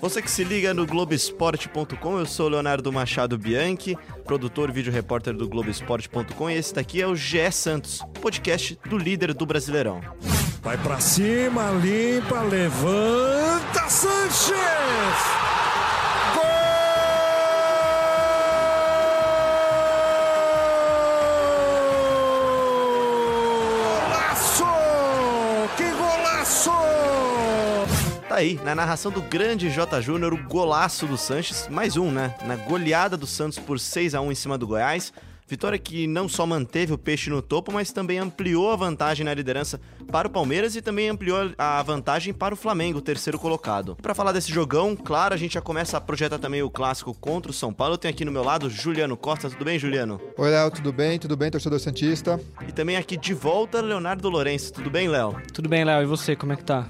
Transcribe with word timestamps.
Você 0.00 0.20
que 0.20 0.30
se 0.30 0.44
liga 0.44 0.74
no 0.74 0.86
Globoesporte.com, 0.86 2.18
eu 2.18 2.26
sou 2.26 2.48
Leonardo 2.48 2.92
Machado 2.92 3.38
Bianchi, 3.38 3.96
produtor 4.24 4.68
e 4.68 4.72
vídeo 4.72 4.92
repórter 4.92 5.34
do 5.34 5.48
Globoesporte.com, 5.48 6.50
e 6.50 6.54
esse 6.54 6.74
daqui 6.74 7.00
é 7.00 7.06
o 7.06 7.16
GE 7.16 7.50
Santos, 7.50 8.00
podcast 8.20 8.78
do 8.88 8.98
líder 8.98 9.32
do 9.32 9.46
Brasileirão. 9.46 10.00
Vai 10.62 10.76
pra 10.78 11.00
cima, 11.00 11.70
limpa, 11.70 12.42
levanta, 12.42 13.88
Sanches! 13.88 15.43
Tá 28.34 28.40
aí, 28.40 28.58
na 28.64 28.74
narração 28.74 29.12
do 29.12 29.22
grande 29.22 29.70
J. 29.70 30.00
Júnior, 30.02 30.34
o 30.34 30.48
golaço 30.48 31.06
do 31.06 31.16
Sanches, 31.16 31.68
mais 31.68 31.96
um, 31.96 32.10
né? 32.10 32.34
Na 32.44 32.56
goleada 32.56 33.16
do 33.16 33.28
Santos 33.28 33.60
por 33.60 33.78
6 33.78 34.12
a 34.12 34.20
1 34.20 34.32
em 34.32 34.34
cima 34.34 34.58
do 34.58 34.66
Goiás. 34.66 35.12
Vitória 35.46 35.78
que 35.78 36.08
não 36.08 36.28
só 36.28 36.44
manteve 36.44 36.92
o 36.92 36.98
peixe 36.98 37.30
no 37.30 37.40
topo, 37.40 37.70
mas 37.70 37.92
também 37.92 38.18
ampliou 38.18 38.72
a 38.72 38.76
vantagem 38.76 39.24
na 39.24 39.32
liderança 39.32 39.80
para 40.10 40.26
o 40.26 40.30
Palmeiras 40.32 40.74
e 40.74 40.82
também 40.82 41.08
ampliou 41.10 41.52
a 41.56 41.80
vantagem 41.84 42.34
para 42.34 42.52
o 42.52 42.56
Flamengo, 42.56 43.00
terceiro 43.00 43.38
colocado. 43.38 43.94
Para 44.02 44.16
falar 44.16 44.32
desse 44.32 44.50
jogão, 44.50 44.96
claro, 44.96 45.32
a 45.32 45.36
gente 45.36 45.54
já 45.54 45.60
começa 45.60 45.96
a 45.96 46.00
projetar 46.00 46.40
também 46.40 46.60
o 46.60 46.68
clássico 46.68 47.14
contra 47.14 47.52
o 47.52 47.54
São 47.54 47.72
Paulo. 47.72 47.94
Eu 47.94 47.98
tenho 47.98 48.12
aqui 48.12 48.24
no 48.24 48.32
meu 48.32 48.42
lado 48.42 48.68
Juliano 48.68 49.16
Costa. 49.16 49.48
Tudo 49.48 49.64
bem, 49.64 49.78
Juliano? 49.78 50.20
Oi, 50.36 50.50
Léo, 50.50 50.72
tudo 50.72 50.92
bem? 50.92 51.20
Tudo 51.20 51.36
bem, 51.36 51.52
torcedor 51.52 51.78
Santista? 51.78 52.40
E 52.66 52.72
também 52.72 52.96
aqui 52.96 53.16
de 53.16 53.32
volta, 53.32 53.80
Leonardo 53.80 54.28
Lourenço. 54.28 54.72
Tudo 54.72 54.90
bem, 54.90 55.06
Léo? 55.06 55.40
Tudo 55.52 55.68
bem, 55.68 55.84
Léo. 55.84 56.02
E 56.02 56.06
você, 56.06 56.34
como 56.34 56.52
é 56.52 56.56
que 56.56 56.64
tá? 56.64 56.88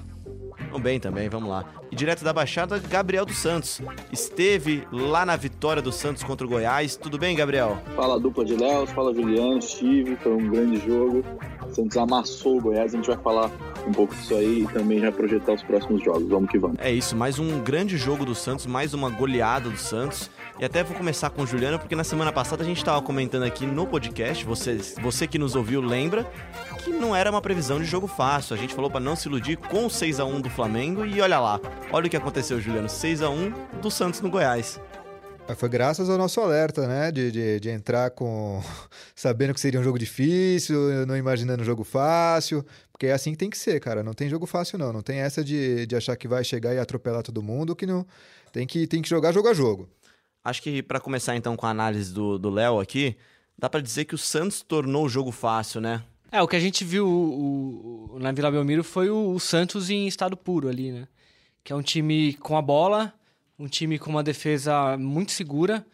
Bem 0.79 0.99
também, 0.99 1.29
vamos 1.29 1.49
lá. 1.49 1.65
E 1.91 1.95
direto 1.95 2.23
da 2.23 2.33
Baixada, 2.33 2.79
Gabriel 2.79 3.25
dos 3.25 3.37
Santos. 3.37 3.81
Esteve 4.11 4.87
lá 4.91 5.25
na 5.25 5.35
vitória 5.35 5.81
do 5.81 5.91
Santos 5.91 6.23
contra 6.23 6.45
o 6.45 6.49
Goiás. 6.49 6.95
Tudo 6.95 7.17
bem, 7.17 7.35
Gabriel? 7.35 7.77
Fala 7.95 8.19
dupla 8.19 8.43
de 8.43 8.55
Léo, 8.55 8.87
fala 8.87 9.13
Juliano, 9.13 9.59
estive, 9.59 10.15
foi 10.17 10.33
um 10.33 10.49
grande 10.49 10.77
jogo. 10.85 11.23
O 11.69 11.73
Santos 11.73 11.97
amassou 11.97 12.57
o 12.57 12.61
Goiás, 12.61 12.93
a 12.93 12.97
gente 12.97 13.07
vai 13.07 13.17
falar 13.17 13.51
um 13.87 13.91
pouco 13.91 14.15
disso 14.15 14.35
aí 14.35 14.63
e 14.63 14.67
também 14.67 14.99
já 14.99 15.11
projetar 15.11 15.53
os 15.53 15.63
próximos 15.63 16.03
jogos. 16.03 16.27
Vamos 16.27 16.49
que 16.49 16.57
vamos. 16.57 16.77
É 16.79 16.91
isso, 16.91 17.15
mais 17.15 17.39
um 17.39 17.59
grande 17.61 17.97
jogo 17.97 18.25
do 18.25 18.35
Santos, 18.35 18.65
mais 18.65 18.93
uma 18.93 19.09
goleada 19.09 19.69
do 19.69 19.77
Santos. 19.77 20.29
E 20.57 20.63
até 20.63 20.83
vou 20.83 20.95
começar 20.95 21.29
com 21.29 21.41
o 21.41 21.47
Juliano, 21.47 21.77
porque 21.77 21.95
na 21.95 22.03
semana 22.03 22.31
passada 22.31 22.63
a 22.63 22.65
gente 22.65 22.77
estava 22.77 23.01
comentando 23.01 23.43
aqui 23.43 23.65
no 23.65 23.85
podcast, 23.85 24.45
você, 24.45 24.77
você 25.01 25.27
que 25.27 25.37
nos 25.37 25.53
ouviu 25.53 25.81
lembra, 25.81 26.25
que 26.85 26.91
não 26.91 27.15
era 27.15 27.31
uma 27.31 27.41
previsão 27.41 27.79
de 27.79 27.85
jogo 27.85 28.05
fácil. 28.05 28.55
A 28.55 28.59
gente 28.59 28.75
falou 28.75 28.91
para 28.91 28.99
não 28.99 29.15
se 29.15 29.27
iludir 29.27 29.57
com 29.57 29.87
o 29.87 29.89
6 29.89 30.19
a 30.19 30.25
1 30.25 30.41
do 30.41 30.51
Flamengo 30.51 31.03
e 31.03 31.19
olha 31.19 31.39
lá. 31.39 31.59
Olha 31.91 32.05
o 32.05 32.09
que 32.09 32.15
aconteceu, 32.15 32.61
Juliano. 32.61 32.87
6 32.87 33.23
a 33.23 33.29
1 33.31 33.79
do 33.81 33.89
Santos 33.89 34.21
no 34.21 34.29
Goiás. 34.29 34.79
Foi 35.57 35.67
graças 35.67 36.11
ao 36.11 36.17
nosso 36.17 36.39
alerta, 36.39 36.87
né? 36.87 37.11
De, 37.11 37.31
de, 37.31 37.59
de, 37.59 37.69
entrar 37.71 38.11
com. 38.11 38.61
sabendo 39.15 39.55
que 39.55 39.59
seria 39.59 39.79
um 39.79 39.83
jogo 39.83 39.97
difícil, 39.97 40.77
não 41.07 41.17
imaginando 41.17 41.63
um 41.63 41.65
jogo 41.65 41.83
fácil. 41.83 42.63
Porque 42.91 43.07
é 43.07 43.13
assim 43.13 43.31
que 43.31 43.37
tem 43.37 43.49
que 43.49 43.57
ser, 43.57 43.79
cara. 43.79 44.03
Não 44.03 44.13
tem 44.13 44.29
jogo 44.29 44.45
fácil, 44.45 44.77
não. 44.77 44.93
Não 44.93 45.01
tem 45.01 45.17
essa 45.17 45.43
de, 45.43 45.87
de 45.87 45.95
achar 45.95 46.15
que 46.15 46.27
vai 46.27 46.43
chegar 46.43 46.75
e 46.75 46.77
atropelar 46.77 47.23
todo 47.23 47.41
mundo, 47.41 47.75
que 47.75 47.87
não. 47.87 48.05
Tem 48.51 48.67
que, 48.67 48.85
tem 48.85 49.01
que 49.01 49.09
jogar 49.09 49.31
jogo 49.31 49.47
a 49.47 49.55
jogo. 49.55 49.89
Acho 50.43 50.61
que 50.61 50.83
para 50.83 50.99
começar 50.99 51.35
então 51.35 51.55
com 51.57 51.65
a 51.65 51.71
análise 51.71 52.13
do 52.13 52.49
Léo 52.51 52.79
aqui, 52.79 53.17
dá 53.57 53.67
para 53.67 53.81
dizer 53.81 54.05
que 54.05 54.13
o 54.13 54.19
Santos 54.19 54.61
tornou 54.61 55.05
o 55.05 55.09
jogo 55.09 55.31
fácil, 55.31 55.81
né? 55.81 56.03
É, 56.35 56.41
o 56.41 56.47
que 56.49 56.55
a 56.57 56.59
gente 56.59 56.83
viu 56.83 57.07
o, 57.07 58.09
o, 58.11 58.19
na 58.19 58.29
Vila 58.33 58.51
Belmiro 58.51 58.83
foi 58.83 59.09
o, 59.09 59.31
o, 59.31 59.39
Santos 59.39 59.89
em 59.89 60.05
estado 60.05 60.35
puro 60.35 60.67
ali, 60.67 60.91
né? 60.91 61.07
Que 61.63 61.71
é 61.71 61.75
um 61.75 61.81
time 61.81 62.33
com 62.33 62.57
a 62.57 62.61
bola, 62.61 63.13
um 63.57 63.69
time 63.69 63.97
com 63.97 64.09
uma 64.09 64.21
defesa 64.21 64.97
muito 64.97 65.31
segura 65.31 65.85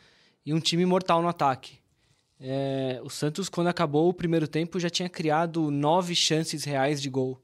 e 0.43 0.51
um 0.51 0.59
time 0.59 0.83
mortal 0.83 1.21
no 1.21 1.27
ataque. 1.27 1.77
É, 2.39 2.99
o 3.03 3.09
Santos, 3.09 3.49
quando 3.49 3.67
acabou 3.67 4.09
o 4.09 4.13
primeiro 4.15 4.47
tempo, 4.47 4.79
já 4.79 4.89
tinha 4.89 5.07
criado 5.07 5.69
nove 5.69 6.15
chances 6.15 6.63
reais 6.63 6.99
de 6.99 7.07
gol 7.07 7.39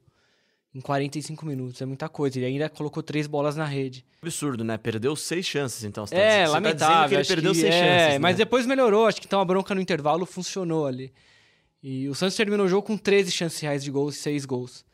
em 0.74 0.80
45 0.80 1.46
minutos. 1.46 1.80
É 1.80 1.86
muita 1.86 2.08
coisa. 2.08 2.36
Ele 2.36 2.46
ainda 2.46 2.68
colocou 2.68 3.00
três 3.00 3.28
bolas 3.28 3.54
na 3.54 3.64
rede. 3.64 4.04
Absurdo, 4.20 4.64
né? 4.64 4.76
Perdeu 4.76 5.14
seis 5.14 5.46
chances, 5.46 5.84
então. 5.84 6.04
Você 6.04 6.16
tá 6.16 6.20
é, 6.20 6.44
tá 6.46 6.50
lamentável. 6.50 7.08
que 7.10 7.14
ele 7.14 7.24
perdeu 7.24 7.52
que, 7.52 7.60
seis 7.60 7.72
é, 7.72 7.78
chances. 7.78 8.12
Né? 8.14 8.18
Mas 8.18 8.36
depois 8.36 8.66
melhorou. 8.66 9.06
Acho 9.06 9.20
que 9.20 9.26
então 9.28 9.40
a 9.40 9.44
bronca 9.44 9.72
no 9.72 9.80
intervalo 9.80 10.26
funcionou 10.26 10.84
ali. 10.84 11.12
E 11.82 12.08
o 12.08 12.14
Santos 12.14 12.36
terminou 12.36 12.66
o 12.66 12.68
jogo 12.68 12.86
com 12.86 12.96
13 12.96 13.30
chances 13.30 13.60
reais 13.60 13.84
de 13.84 13.90
gols 13.90 14.16
e 14.16 14.18
6 14.18 14.44
gols. 14.44 14.84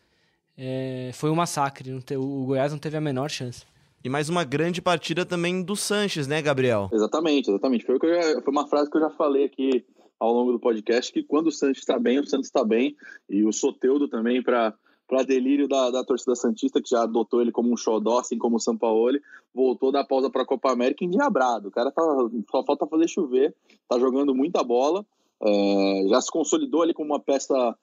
É, 0.57 1.11
foi 1.15 1.31
um 1.31 1.35
massacre. 1.35 1.93
o 1.93 2.45
Goiás 2.47 2.73
não 2.73 2.79
teve 2.79 2.97
a 2.97 3.01
menor 3.01 3.31
chance. 3.31 3.65
E 4.05 4.09
mais 4.09 4.29
uma 4.29 4.45
grande 4.45 4.83
partida 4.83 5.25
também 5.25 5.63
do 5.63 5.75
Sanches, 5.75 6.27
né, 6.27 6.43
Gabriel? 6.43 6.91
Exatamente, 6.93 7.51
exatamente. 7.51 7.87
Foi, 7.87 7.99
já, 8.03 8.43
foi 8.43 8.53
uma 8.53 8.69
frase 8.69 8.91
que 8.91 8.99
eu 8.99 9.01
já 9.01 9.11
falei 9.11 9.45
aqui 9.45 9.85
ao 10.21 10.33
longo 10.33 10.53
do 10.53 10.61
podcast, 10.61 11.11
que 11.11 11.23
quando 11.23 11.47
o 11.47 11.53
Sanches 11.53 11.79
está 11.79 11.99
bem, 11.99 12.19
o 12.19 12.27
Santos 12.27 12.47
está 12.47 12.63
bem. 12.63 12.95
E 13.31 13.45
o 13.45 13.53
Soteudo 13.53 14.07
também, 14.09 14.43
para 14.43 14.75
para 15.07 15.23
delírio 15.23 15.69
da, 15.69 15.91
da 15.91 16.05
torcida 16.05 16.35
Santista, 16.35 16.81
que 16.81 16.89
já 16.89 17.03
adotou 17.03 17.43
ele 17.43 17.53
como 17.53 17.73
um 17.73 17.77
xodó, 17.77 18.19
assim 18.19 18.39
como 18.39 18.57
o 18.57 18.61
Sampaoli, 18.61 19.21
voltou 19.55 19.93
da 19.93 20.03
pausa 20.03 20.31
para 20.31 20.43
a 20.43 20.47
Copa 20.47 20.73
América 20.73 21.05
endiabrado. 21.05 21.69
O 21.69 21.71
cara 21.71 21.91
tá, 21.91 22.03
só 22.51 22.65
falta 22.65 22.87
fazer 22.87 23.09
chover, 23.09 23.55
tá 23.89 23.99
jogando 23.99 24.35
muita 24.35 24.63
bola, 24.65 25.05
é, 25.43 26.09
já 26.09 26.21
se 26.21 26.31
consolidou 26.31 26.83
ali 26.83 26.95
como 26.95 27.13
uma 27.13 27.21
peça 27.21 27.77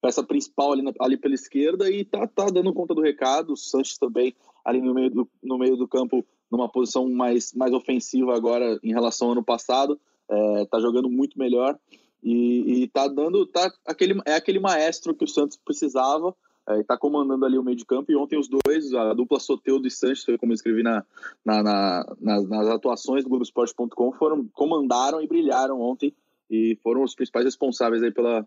peça 0.00 0.22
principal 0.22 0.72
ali, 0.72 0.82
na, 0.82 0.92
ali 1.00 1.16
pela 1.16 1.34
esquerda 1.34 1.90
e 1.90 2.04
tá, 2.04 2.26
tá 2.26 2.46
dando 2.46 2.72
conta 2.72 2.94
do 2.94 3.02
recado. 3.02 3.52
O 3.52 3.56
Sanches 3.56 3.98
também 3.98 4.34
ali 4.64 4.80
no 4.80 4.94
meio 4.94 5.10
do, 5.10 5.28
no 5.42 5.58
meio 5.58 5.76
do 5.76 5.88
campo, 5.88 6.24
numa 6.50 6.68
posição 6.68 7.08
mais, 7.08 7.52
mais 7.52 7.72
ofensiva 7.72 8.34
agora 8.34 8.78
em 8.82 8.92
relação 8.92 9.28
ao 9.28 9.32
ano 9.32 9.42
passado, 9.42 9.98
é, 10.30 10.64
tá 10.66 10.78
jogando 10.80 11.08
muito 11.08 11.38
melhor. 11.38 11.78
E, 12.22 12.82
e 12.82 12.88
tá 12.88 13.06
dando, 13.06 13.46
tá 13.46 13.70
aquele, 13.86 14.20
é 14.26 14.34
aquele 14.34 14.58
maestro 14.58 15.14
que 15.14 15.24
o 15.24 15.28
Santos 15.28 15.56
precisava, 15.56 16.34
está 16.80 16.94
é, 16.94 16.98
comandando 16.98 17.46
ali 17.46 17.56
o 17.56 17.62
meio 17.62 17.76
de 17.76 17.84
campo. 17.84 18.10
E 18.10 18.16
ontem 18.16 18.38
os 18.38 18.48
dois, 18.48 18.92
a 18.92 19.14
dupla 19.14 19.38
Soteudo 19.38 19.86
e 19.86 19.90
Sanches, 19.90 20.24
como 20.38 20.52
eu 20.52 20.54
escrevi 20.54 20.82
na, 20.82 21.04
na, 21.44 21.62
na 21.62 22.16
nas, 22.20 22.48
nas, 22.48 22.68
atuações 22.68 23.22
do 23.24 23.30
Globoesporte.com, 23.30 24.12
foram 24.12 24.46
comandaram 24.52 25.22
e 25.22 25.26
brilharam 25.26 25.80
ontem 25.80 26.12
e 26.50 26.78
foram 26.82 27.02
os 27.02 27.14
principais 27.14 27.44
responsáveis 27.44 28.02
aí 28.02 28.12
pela, 28.12 28.46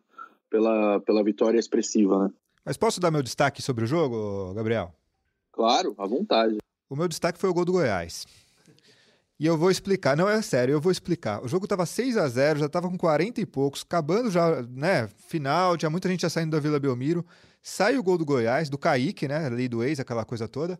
pela, 0.49 0.99
pela 1.01 1.23
vitória 1.23 1.59
expressiva. 1.59 2.25
Né? 2.25 2.33
Mas 2.65 2.77
posso 2.77 2.99
dar 2.99 3.11
meu 3.11 3.23
destaque 3.23 3.61
sobre 3.61 3.83
o 3.83 3.87
jogo, 3.87 4.53
Gabriel? 4.53 4.93
Claro, 5.51 5.95
à 5.97 6.07
vontade. 6.07 6.57
O 6.89 6.95
meu 6.95 7.07
destaque 7.07 7.39
foi 7.39 7.49
o 7.49 7.53
gol 7.53 7.65
do 7.65 7.73
Goiás. 7.73 8.25
E 9.39 9.45
eu 9.45 9.57
vou 9.57 9.71
explicar, 9.71 10.15
não 10.15 10.29
é 10.29 10.39
sério, 10.41 10.73
eu 10.73 10.81
vou 10.81 10.91
explicar. 10.91 11.43
O 11.43 11.47
jogo 11.47 11.65
estava 11.65 11.85
6 11.85 12.15
a 12.15 12.27
0 12.27 12.59
já 12.59 12.67
estava 12.67 12.87
com 12.87 12.97
40 12.97 13.41
e 13.41 13.45
poucos, 13.45 13.81
acabando 13.81 14.29
já, 14.29 14.61
né, 14.61 15.07
final, 15.27 15.75
tinha 15.77 15.89
muita 15.89 16.07
gente 16.07 16.21
já 16.21 16.29
saindo 16.29 16.51
da 16.51 16.59
Vila 16.59 16.79
Belmiro. 16.79 17.25
Sai 17.59 17.97
o 17.97 18.03
gol 18.03 18.17
do 18.17 18.25
Goiás, 18.25 18.69
do 18.69 18.77
Kaique, 18.77 19.27
né? 19.27 19.49
Lei 19.49 19.67
do 19.67 19.83
ex, 19.83 19.99
aquela 19.99 20.25
coisa 20.25 20.47
toda. 20.47 20.79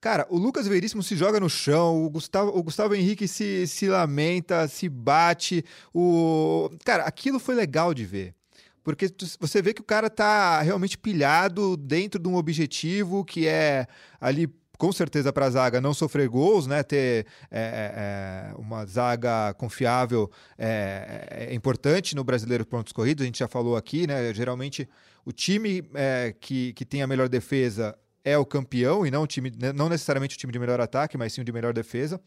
Cara, 0.00 0.26
o 0.28 0.36
Lucas 0.36 0.66
Veríssimo 0.66 1.02
se 1.02 1.16
joga 1.16 1.40
no 1.40 1.48
chão, 1.48 2.04
o 2.04 2.10
Gustavo, 2.10 2.50
o 2.56 2.62
Gustavo 2.62 2.94
Henrique 2.94 3.26
se, 3.26 3.66
se 3.66 3.88
lamenta, 3.88 4.68
se 4.68 4.88
bate. 4.88 5.64
O... 5.94 6.70
Cara, 6.84 7.04
aquilo 7.04 7.38
foi 7.38 7.54
legal 7.54 7.94
de 7.94 8.04
ver. 8.04 8.34
Porque 8.82 9.06
você 9.40 9.62
vê 9.62 9.72
que 9.72 9.80
o 9.80 9.84
cara 9.84 10.10
tá 10.10 10.60
realmente 10.60 10.98
pilhado 10.98 11.74
dentro 11.74 12.20
de 12.20 12.28
um 12.28 12.36
objetivo 12.36 13.24
que 13.24 13.48
é 13.48 13.86
ali 14.20 14.46
com 14.76 14.92
certeza 14.92 15.32
para 15.32 15.46
a 15.46 15.50
zaga 15.50 15.80
não 15.80 15.94
sofrer 15.94 16.28
gols, 16.28 16.66
né? 16.66 16.82
Ter 16.82 17.26
é, 17.50 17.60
é, 17.60 18.50
é, 18.50 18.54
uma 18.58 18.84
zaga 18.84 19.54
confiável 19.54 20.30
é, 20.58 21.46
é, 21.48 21.54
importante 21.54 22.14
no 22.14 22.22
brasileiro 22.22 22.66
pontos 22.66 22.92
corridos. 22.92 23.22
A 23.22 23.26
gente 23.26 23.38
já 23.38 23.48
falou 23.48 23.76
aqui, 23.76 24.06
né? 24.06 24.34
Geralmente 24.34 24.86
o 25.24 25.32
time 25.32 25.82
é, 25.94 26.34
que, 26.38 26.72
que 26.74 26.84
tem 26.84 27.02
a 27.02 27.06
melhor 27.06 27.28
defesa 27.28 27.96
é 28.24 28.38
o 28.38 28.44
campeão 28.44 29.06
e 29.06 29.10
não 29.10 29.22
o 29.22 29.26
time, 29.26 29.52
né, 29.56 29.72
não 29.72 29.88
necessariamente 29.88 30.34
o 30.34 30.38
time 30.38 30.52
de 30.52 30.58
melhor 30.58 30.80
ataque, 30.80 31.18
mas 31.18 31.32
sim 31.32 31.42
o 31.42 31.44
de 31.44 31.52
melhor 31.52 31.74
defesa. 31.74 32.20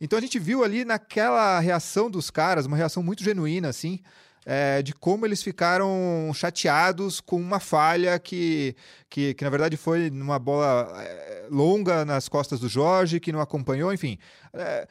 Então 0.00 0.18
a 0.18 0.22
gente 0.22 0.38
viu 0.38 0.62
ali 0.62 0.84
naquela 0.84 1.58
reação 1.58 2.10
dos 2.10 2.30
caras, 2.30 2.66
uma 2.66 2.76
reação 2.76 3.02
muito 3.02 3.24
genuína, 3.24 3.68
assim, 3.68 4.00
é, 4.46 4.80
de 4.80 4.94
como 4.94 5.26
eles 5.26 5.42
ficaram 5.42 6.30
chateados 6.34 7.20
com 7.20 7.36
uma 7.36 7.58
falha 7.58 8.18
que, 8.18 8.76
que, 9.10 9.34
que 9.34 9.44
na 9.44 9.50
verdade 9.50 9.76
foi 9.76 10.08
numa 10.10 10.38
bola 10.38 10.90
é, 11.02 11.46
longa 11.50 12.04
nas 12.04 12.28
costas 12.28 12.60
do 12.60 12.68
Jorge, 12.68 13.20
que 13.20 13.32
não 13.32 13.40
acompanhou, 13.40 13.92
enfim. 13.92 14.18
É, 14.54 14.86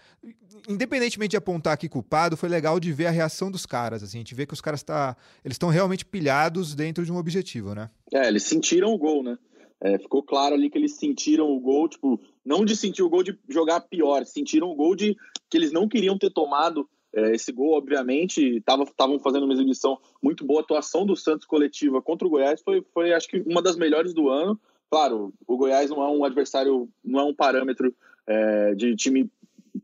independentemente 0.68 1.32
de 1.32 1.38
apontar 1.38 1.74
aqui 1.74 1.88
culpado, 1.88 2.36
foi 2.36 2.50
legal 2.50 2.80
de 2.80 2.92
ver 2.92 3.08
a 3.08 3.12
reação 3.12 3.50
dos 3.50 3.66
caras. 3.66 4.04
Assim, 4.04 4.18
a 4.18 4.22
gente 4.22 4.36
vê 4.36 4.46
que 4.46 4.54
os 4.54 4.62
caras 4.62 4.84
tá, 4.84 5.16
eles 5.44 5.56
estão 5.56 5.70
realmente 5.70 6.06
pilhados 6.06 6.76
dentro 6.76 7.06
de 7.06 7.12
um 7.12 7.18
objetivo, 7.18 7.74
né? 7.74 7.90
É, 8.14 8.28
eles 8.28 8.44
sentiram 8.44 8.90
o 8.90 8.98
gol, 8.98 9.24
né? 9.24 9.38
É, 9.82 9.98
ficou 10.00 10.24
claro 10.24 10.56
ali 10.56 10.70
que 10.70 10.78
eles 10.78 10.96
sentiram 10.96 11.52
o 11.52 11.60
gol, 11.60 11.88
tipo, 11.88 12.20
não 12.44 12.66
de 12.66 12.76
sentir 12.76 13.04
o 13.04 13.10
gol 13.10 13.24
de 13.24 13.38
jogar 13.48 13.82
pior, 13.82 14.26
sentiram 14.26 14.70
o 14.72 14.76
gol 14.76 14.96
de 14.96 15.16
que 15.50 15.58
eles 15.58 15.72
não 15.72 15.88
queriam 15.88 16.18
ter 16.18 16.32
tomado 16.32 16.90
É, 17.14 17.34
esse 17.34 17.52
gol, 17.52 17.74
obviamente, 17.74 18.58
estavam 18.58 19.18
fazendo 19.20 19.46
uma 19.46 19.54
exibição 19.54 19.98
muito 20.22 20.46
boa. 20.46 20.60
A 20.60 20.64
atuação 20.64 21.06
do 21.06 21.16
Santos 21.16 21.48
coletiva 21.48 22.02
contra 22.02 22.28
o 22.28 22.30
Goiás 22.30 22.62
foi, 22.62 22.84
foi, 22.94 23.14
acho 23.14 23.28
que, 23.28 23.40
uma 23.40 23.62
das 23.62 23.78
melhores 23.78 24.14
do 24.14 24.30
ano. 24.30 24.60
Claro, 24.90 25.34
o 25.48 25.58
Goiás 25.58 25.90
não 25.90 26.04
é 26.04 26.10
um 26.10 26.24
adversário, 26.24 26.88
não 27.04 27.20
é 27.20 27.24
um 27.24 27.34
parâmetro 27.34 27.96
é, 28.28 28.76
de 28.76 28.96
time 28.96 29.32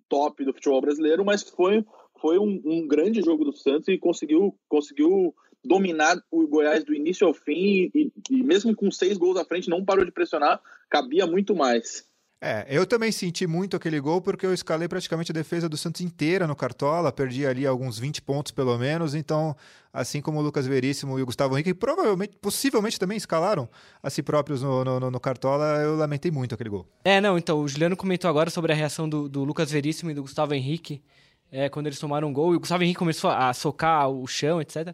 top 0.09 0.43
do 0.43 0.53
futebol 0.53 0.81
brasileiro, 0.81 1.25
mas 1.25 1.43
foi, 1.43 1.83
foi 2.19 2.37
um, 2.37 2.61
um, 2.65 2.87
grande 2.87 3.21
jogo 3.21 3.43
do 3.43 3.53
Santos 3.53 3.87
e 3.87 3.97
conseguiu, 3.97 4.55
conseguiu 4.69 5.33
dominar 5.63 6.21
o 6.29 6.47
Goiás 6.47 6.83
do 6.83 6.93
início 6.93 7.25
ao 7.27 7.33
fim 7.33 7.91
e, 7.93 8.11
e 8.29 8.43
mesmo 8.43 8.75
com 8.75 8.91
seis 8.91 9.17
gols 9.17 9.37
à 9.37 9.45
frente 9.45 9.69
não 9.69 9.83
parou 9.83 10.05
de 10.05 10.11
pressionar, 10.11 10.59
cabia 10.89 11.25
muito 11.25 11.55
mais. 11.55 12.05
É, 12.45 12.65
eu 12.67 12.85
também 12.85 13.09
senti 13.09 13.47
muito 13.47 13.77
aquele 13.77 14.01
gol 14.01 14.21
porque 14.21 14.45
eu 14.45 14.53
escalei 14.53 14.85
praticamente 14.85 15.31
a 15.31 15.33
defesa 15.33 15.69
do 15.69 15.77
Santos 15.77 16.01
inteira 16.01 16.45
no 16.45 16.53
Cartola, 16.53 17.09
perdi 17.09 17.47
ali 17.47 17.65
alguns 17.65 17.97
20 17.97 18.21
pontos 18.21 18.51
pelo 18.51 18.77
menos, 18.77 19.15
então, 19.15 19.55
assim 19.93 20.19
como 20.21 20.39
o 20.39 20.41
Lucas 20.41 20.67
Veríssimo 20.67 21.17
e 21.17 21.21
o 21.21 21.25
Gustavo 21.25 21.55
Henrique, 21.55 21.73
provavelmente, 21.73 22.35
possivelmente 22.41 22.99
também 22.99 23.15
escalaram 23.15 23.69
a 24.01 24.09
si 24.09 24.21
próprios 24.21 24.61
no, 24.61 24.83
no, 24.83 25.09
no, 25.09 25.19
Cartola, 25.21 25.79
eu 25.81 25.95
lamentei 25.95 26.31
muito 26.31 26.53
aquele 26.53 26.69
gol. 26.69 26.85
É, 27.05 27.21
não, 27.21 27.37
então, 27.37 27.61
o 27.61 27.67
Juliano 27.67 27.95
comentou 27.95 28.29
agora 28.29 28.49
sobre 28.49 28.73
a 28.73 28.75
reação 28.75 29.07
do, 29.07 29.29
do 29.29 29.45
Lucas 29.45 29.71
Veríssimo 29.71 30.11
e 30.11 30.13
do 30.13 30.23
Gustavo 30.23 30.53
Henrique 30.53 31.01
é, 31.49 31.69
quando 31.69 31.85
eles 31.85 31.99
tomaram 31.99 32.27
um 32.27 32.33
gol, 32.33 32.53
e 32.53 32.57
o 32.57 32.59
Gustavo 32.59 32.83
Henrique 32.83 32.97
começou 32.97 33.29
a 33.29 33.53
socar 33.53 34.09
o 34.09 34.25
chão, 34.25 34.59
etc. 34.59 34.93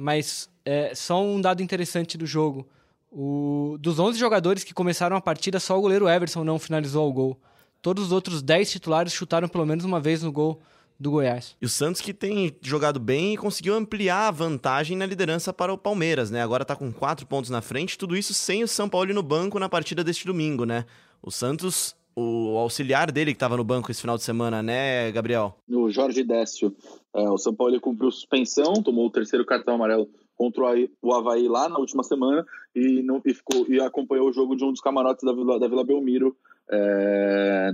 Mas 0.00 0.48
é, 0.64 0.94
só 0.94 1.22
um 1.22 1.40
dado 1.40 1.62
interessante 1.62 2.16
do 2.16 2.26
jogo. 2.26 2.66
O, 3.12 3.76
dos 3.78 3.98
11 3.98 4.18
jogadores 4.18 4.64
que 4.64 4.72
começaram 4.72 5.16
a 5.16 5.20
partida, 5.20 5.60
só 5.60 5.78
o 5.78 5.80
goleiro 5.80 6.08
Everson 6.08 6.42
não 6.42 6.58
finalizou 6.58 7.08
o 7.08 7.12
gol. 7.12 7.40
Todos 7.82 8.04
os 8.04 8.12
outros 8.12 8.40
10 8.40 8.70
titulares 8.70 9.12
chutaram 9.12 9.48
pelo 9.48 9.66
menos 9.66 9.84
uma 9.84 10.00
vez 10.00 10.22
no 10.22 10.32
gol 10.32 10.60
do 10.98 11.10
Goiás. 11.10 11.56
E 11.60 11.66
o 11.66 11.68
Santos 11.68 12.00
que 12.00 12.14
tem 12.14 12.56
jogado 12.62 13.00
bem 13.00 13.34
e 13.34 13.36
conseguiu 13.36 13.74
ampliar 13.74 14.28
a 14.28 14.30
vantagem 14.30 14.96
na 14.96 15.06
liderança 15.06 15.52
para 15.52 15.72
o 15.72 15.78
Palmeiras, 15.78 16.30
né? 16.30 16.42
Agora 16.42 16.62
está 16.62 16.76
com 16.76 16.92
4 16.92 17.26
pontos 17.26 17.50
na 17.50 17.60
frente, 17.60 17.98
tudo 17.98 18.16
isso 18.16 18.32
sem 18.32 18.62
o 18.62 18.68
São 18.68 18.88
Paulo 18.88 19.12
no 19.12 19.22
banco 19.22 19.58
na 19.58 19.68
partida 19.68 20.04
deste 20.04 20.26
domingo, 20.26 20.64
né? 20.64 20.84
O 21.22 21.30
Santos, 21.30 21.94
o 22.16 22.56
auxiliar 22.58 23.10
dele 23.10 23.32
que 23.32 23.36
estava 23.36 23.56
no 23.56 23.64
banco 23.64 23.90
esse 23.90 24.00
final 24.00 24.16
de 24.16 24.22
semana, 24.22 24.62
né, 24.62 25.10
Gabriel? 25.12 25.56
O 25.68 25.90
Jorge 25.90 26.22
Décio. 26.24 26.74
É, 27.14 27.28
o 27.28 27.38
São 27.38 27.54
Paulo 27.54 27.80
cumpriu 27.80 28.10
suspensão, 28.10 28.74
tomou 28.74 29.06
o 29.06 29.10
terceiro 29.10 29.44
cartão 29.44 29.74
amarelo 29.74 30.08
contra 30.36 30.64
o 31.02 31.12
Havaí 31.12 31.48
lá 31.48 31.68
na 31.68 31.78
última 31.78 32.02
semana 32.02 32.46
e, 32.74 33.02
não, 33.02 33.20
e, 33.26 33.34
ficou, 33.34 33.66
e 33.68 33.80
acompanhou 33.80 34.28
o 34.28 34.32
jogo 34.32 34.56
de 34.56 34.64
um 34.64 34.70
dos 34.70 34.80
camarotes 34.80 35.24
da 35.24 35.32
Vila, 35.32 35.58
da 35.58 35.68
Vila 35.68 35.84
Belmiro 35.84 36.34
é, 36.70 37.72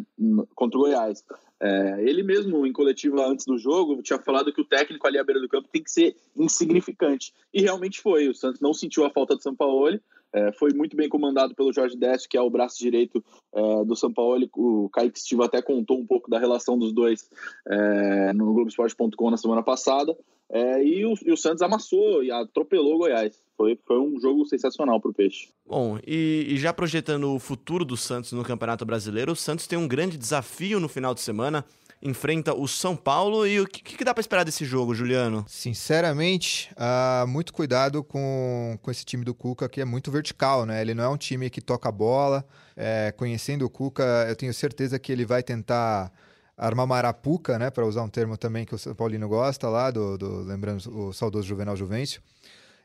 contra 0.54 0.78
o 0.78 0.82
Goiás. 0.82 1.22
É, 1.60 2.02
ele 2.02 2.22
mesmo, 2.22 2.66
em 2.66 2.72
coletiva 2.72 3.26
antes 3.26 3.46
do 3.46 3.56
jogo, 3.56 4.02
tinha 4.02 4.18
falado 4.18 4.52
que 4.52 4.60
o 4.60 4.64
técnico 4.64 5.06
ali 5.06 5.18
à 5.18 5.24
beira 5.24 5.40
do 5.40 5.48
campo 5.48 5.68
tem 5.70 5.82
que 5.82 5.90
ser 5.90 6.16
insignificante. 6.36 7.32
E 7.52 7.62
realmente 7.62 8.00
foi. 8.00 8.28
O 8.28 8.34
Santos 8.34 8.60
não 8.60 8.74
sentiu 8.74 9.04
a 9.04 9.10
falta 9.10 9.36
do 9.36 9.42
São 9.42 9.54
Paulo. 9.54 9.98
É, 10.36 10.52
foi 10.52 10.74
muito 10.74 10.94
bem 10.94 11.08
comandado 11.08 11.54
pelo 11.54 11.72
Jorge 11.72 11.96
Décio, 11.96 12.28
que 12.28 12.36
é 12.36 12.40
o 12.42 12.50
braço 12.50 12.78
direito 12.78 13.24
é, 13.54 13.84
do 13.86 13.96
São 13.96 14.12
Paulo. 14.12 14.46
O 14.54 14.90
Kaique 14.90 15.18
Estiva 15.18 15.46
até 15.46 15.62
contou 15.62 15.98
um 15.98 16.06
pouco 16.06 16.28
da 16.28 16.38
relação 16.38 16.78
dos 16.78 16.92
dois 16.92 17.30
é, 17.66 18.34
no 18.34 18.52
Globoesporte.com 18.52 19.30
na 19.30 19.38
semana 19.38 19.62
passada. 19.62 20.14
É, 20.50 20.84
e, 20.84 21.06
o, 21.06 21.14
e, 21.24 21.32
o, 21.32 21.36
Santos 21.38 21.62
amassou 21.62 22.22
e 22.22 22.30
atropelou 22.30 22.96
o 22.96 22.98
Goiás. 22.98 23.40
Foi, 23.56 23.78
foi 23.86 23.98
um 23.98 24.20
jogo 24.20 24.44
sensacional 24.44 25.00
para 25.00 25.10
o 25.10 25.14
Peixe. 25.14 25.48
Bom, 25.66 25.98
e, 26.06 26.46
e, 26.50 26.56
já 26.58 26.70
projetando 26.70 27.34
o 27.34 27.38
futuro 27.38 27.84
do 27.84 27.96
Santos 27.96 28.32
no 28.32 28.44
Campeonato 28.44 28.84
Brasileiro, 28.84 29.32
o 29.32 29.36
Santos 29.36 29.66
tem 29.66 29.78
um 29.78 29.88
grande 29.88 30.18
desafio 30.18 30.78
no 30.78 30.88
final 30.88 31.14
de 31.14 31.20
semana. 31.22 31.64
Enfrenta 32.02 32.54
o 32.54 32.68
São 32.68 32.94
Paulo. 32.94 33.46
E 33.46 33.60
o 33.60 33.66
que, 33.66 33.82
que 33.82 34.04
dá 34.04 34.12
para 34.12 34.20
esperar 34.20 34.44
desse 34.44 34.64
jogo, 34.64 34.94
Juliano? 34.94 35.44
Sinceramente, 35.48 36.70
uh, 36.72 37.26
muito 37.26 37.52
cuidado 37.52 38.04
com, 38.04 38.78
com 38.82 38.90
esse 38.90 39.04
time 39.04 39.24
do 39.24 39.34
Cuca, 39.34 39.68
que 39.68 39.80
é 39.80 39.84
muito 39.84 40.10
vertical, 40.10 40.66
né? 40.66 40.80
Ele 40.80 40.94
não 40.94 41.04
é 41.04 41.08
um 41.08 41.16
time 41.16 41.50
que 41.50 41.60
toca 41.60 41.90
bola. 41.90 42.44
É, 42.76 43.12
conhecendo 43.16 43.64
o 43.64 43.70
Cuca, 43.70 44.26
eu 44.28 44.36
tenho 44.36 44.52
certeza 44.52 44.98
que 44.98 45.10
ele 45.10 45.24
vai 45.24 45.42
tentar 45.42 46.12
armar 46.56 46.86
marapuca, 46.86 47.58
né, 47.58 47.70
para 47.70 47.84
usar 47.84 48.02
um 48.02 48.08
termo 48.08 48.36
também 48.36 48.64
que 48.64 48.74
o 48.74 48.78
São 48.78 48.94
Paulino 48.94 49.28
gosta 49.28 49.68
lá, 49.68 49.90
do, 49.90 50.16
do 50.16 50.42
lembrando 50.42 50.80
o 50.90 51.12
saudoso 51.12 51.46
Juvenal 51.46 51.76
Juvencio. 51.76 52.22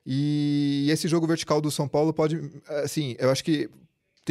E 0.05 0.87
esse 0.89 1.07
jogo 1.07 1.27
vertical 1.27 1.61
do 1.61 1.71
São 1.71 1.87
Paulo 1.87 2.13
pode, 2.13 2.41
assim, 2.83 3.15
eu 3.19 3.29
acho 3.29 3.43
que 3.43 3.69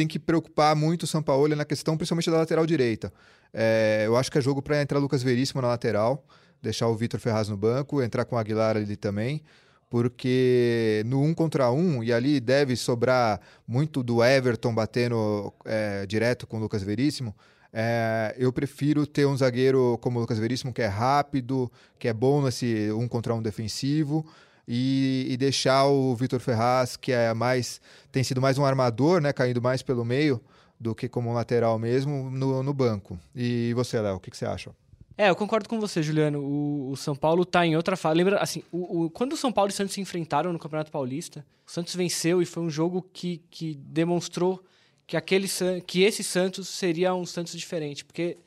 tem 0.01 0.07
que 0.07 0.17
preocupar 0.17 0.75
muito 0.75 1.03
o 1.03 1.07
São 1.07 1.21
Paulo 1.21 1.55
na 1.55 1.63
questão, 1.63 1.95
principalmente 1.95 2.31
da 2.31 2.37
lateral 2.37 2.65
direita. 2.65 3.13
É, 3.53 4.03
eu 4.07 4.17
acho 4.17 4.31
que 4.31 4.37
é 4.39 4.41
jogo 4.41 4.59
para 4.59 4.81
entrar 4.81 4.97
Lucas 4.97 5.21
Veríssimo 5.21 5.61
na 5.61 5.67
lateral, 5.67 6.25
deixar 6.59 6.87
o 6.87 6.95
Vitor 6.95 7.19
Ferraz 7.19 7.49
no 7.49 7.55
banco, 7.55 8.01
entrar 8.01 8.25
com 8.25 8.35
o 8.35 8.39
Aguilar 8.39 8.77
ali 8.77 8.95
também, 8.95 9.43
porque 9.91 11.03
no 11.05 11.21
um 11.21 11.35
contra 11.35 11.69
um, 11.69 12.03
e 12.03 12.11
ali 12.11 12.39
deve 12.39 12.75
sobrar 12.75 13.39
muito 13.67 14.01
do 14.01 14.23
Everton 14.23 14.73
batendo 14.73 15.53
é, 15.65 16.03
direto 16.07 16.47
com 16.47 16.57
o 16.57 16.61
Lucas 16.61 16.81
Veríssimo, 16.81 17.35
é, 17.71 18.33
eu 18.39 18.51
prefiro 18.51 19.05
ter 19.05 19.27
um 19.27 19.37
zagueiro 19.37 19.99
como 20.01 20.17
o 20.17 20.21
Lucas 20.21 20.39
Veríssimo, 20.39 20.73
que 20.73 20.81
é 20.81 20.87
rápido, 20.87 21.71
que 21.99 22.07
é 22.07 22.13
bom 22.13 22.41
nesse 22.41 22.91
um 22.91 23.07
contra 23.07 23.35
um 23.35 23.41
defensivo, 23.41 24.25
e, 24.73 25.27
e 25.27 25.35
deixar 25.35 25.85
o 25.87 26.15
Vitor 26.15 26.39
Ferraz, 26.39 26.95
que 26.95 27.11
é 27.11 27.33
mais 27.33 27.81
tem 28.09 28.23
sido 28.23 28.39
mais 28.39 28.57
um 28.57 28.63
armador, 28.63 29.19
né, 29.19 29.33
caindo 29.33 29.61
mais 29.61 29.81
pelo 29.81 30.05
meio 30.05 30.41
do 30.79 30.95
que 30.95 31.09
como 31.09 31.33
lateral 31.33 31.77
mesmo, 31.77 32.31
no, 32.31 32.63
no 32.63 32.73
banco. 32.73 33.19
E 33.35 33.73
você, 33.73 33.99
Léo, 33.99 34.15
o 34.15 34.19
que, 34.21 34.31
que, 34.31 34.37
você 34.37 34.45
acha? 34.45 34.71
É, 35.17 35.29
eu 35.29 35.35
concordo 35.35 35.67
com 35.67 35.77
você, 35.77 36.01
Juliano. 36.01 36.39
O, 36.39 36.91
o 36.91 36.95
São 36.95 37.13
Paulo 37.13 37.43
está 37.43 37.65
em 37.65 37.75
outra 37.75 37.97
fase. 37.97 38.15
Lembra, 38.15 38.37
assim, 38.37 38.63
o, 38.71 39.03
o, 39.03 39.09
quando 39.09 39.33
o 39.33 39.37
São 39.37 39.51
Paulo 39.51 39.69
e 39.69 39.73
o 39.73 39.75
Santos 39.75 39.93
se 39.93 39.99
enfrentaram 39.99 40.53
no 40.53 40.57
Campeonato 40.57 40.89
Paulista, 40.89 41.45
o 41.67 41.69
Santos 41.69 41.93
venceu 41.93 42.41
e 42.41 42.45
foi 42.45 42.63
um 42.63 42.69
jogo 42.69 43.05
que, 43.11 43.43
que 43.51 43.75
demonstrou 43.75 44.63
que, 45.05 45.17
aquele, 45.17 45.49
que 45.85 46.01
esse 46.03 46.23
Santos 46.23 46.69
seria 46.69 47.13
um 47.13 47.25
Santos 47.25 47.51
diferente, 47.59 48.05
porque 48.05 48.37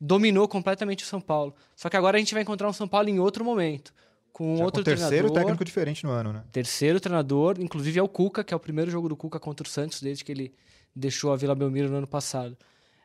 dominou 0.00 0.46
completamente 0.46 1.02
o 1.02 1.06
São 1.08 1.20
Paulo. 1.20 1.52
Só 1.74 1.88
que 1.88 1.96
agora 1.96 2.16
a 2.16 2.20
gente 2.20 2.34
vai 2.34 2.44
encontrar 2.44 2.68
um 2.68 2.72
São 2.72 2.86
Paulo 2.86 3.08
em 3.08 3.18
outro 3.18 3.44
momento, 3.44 3.92
com 4.32 4.56
Já 4.56 4.64
outro 4.64 4.80
com 4.80 4.84
terceiro 4.84 5.10
treinador. 5.10 5.38
técnico 5.38 5.64
diferente 5.64 6.04
no 6.04 6.10
ano, 6.10 6.32
né? 6.32 6.42
Terceiro 6.50 6.98
treinador, 6.98 7.56
inclusive 7.60 7.98
é 7.98 8.02
o 8.02 8.08
Cuca, 8.08 8.42
que 8.42 8.54
é 8.54 8.56
o 8.56 8.60
primeiro 8.60 8.90
jogo 8.90 9.08
do 9.08 9.16
Cuca 9.16 9.38
contra 9.38 9.66
o 9.66 9.70
Santos 9.70 10.00
desde 10.00 10.24
que 10.24 10.32
ele 10.32 10.54
deixou 10.94 11.32
a 11.32 11.36
Vila 11.36 11.54
Belmiro 11.54 11.90
no 11.90 11.96
ano 11.96 12.06
passado. 12.06 12.56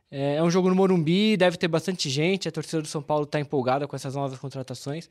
É, 0.09 0.35
é 0.35 0.43
um 0.43 0.49
jogo 0.49 0.69
no 0.69 0.75
Morumbi, 0.75 1.35
deve 1.35 1.57
ter 1.57 1.67
bastante 1.67 2.09
gente, 2.09 2.47
a 2.47 2.51
torcida 2.51 2.81
do 2.81 2.87
São 2.87 3.01
Paulo 3.01 3.25
está 3.25 3.39
empolgada 3.39 3.87
com 3.87 3.95
essas 3.95 4.15
novas 4.15 4.39
contratações, 4.39 5.09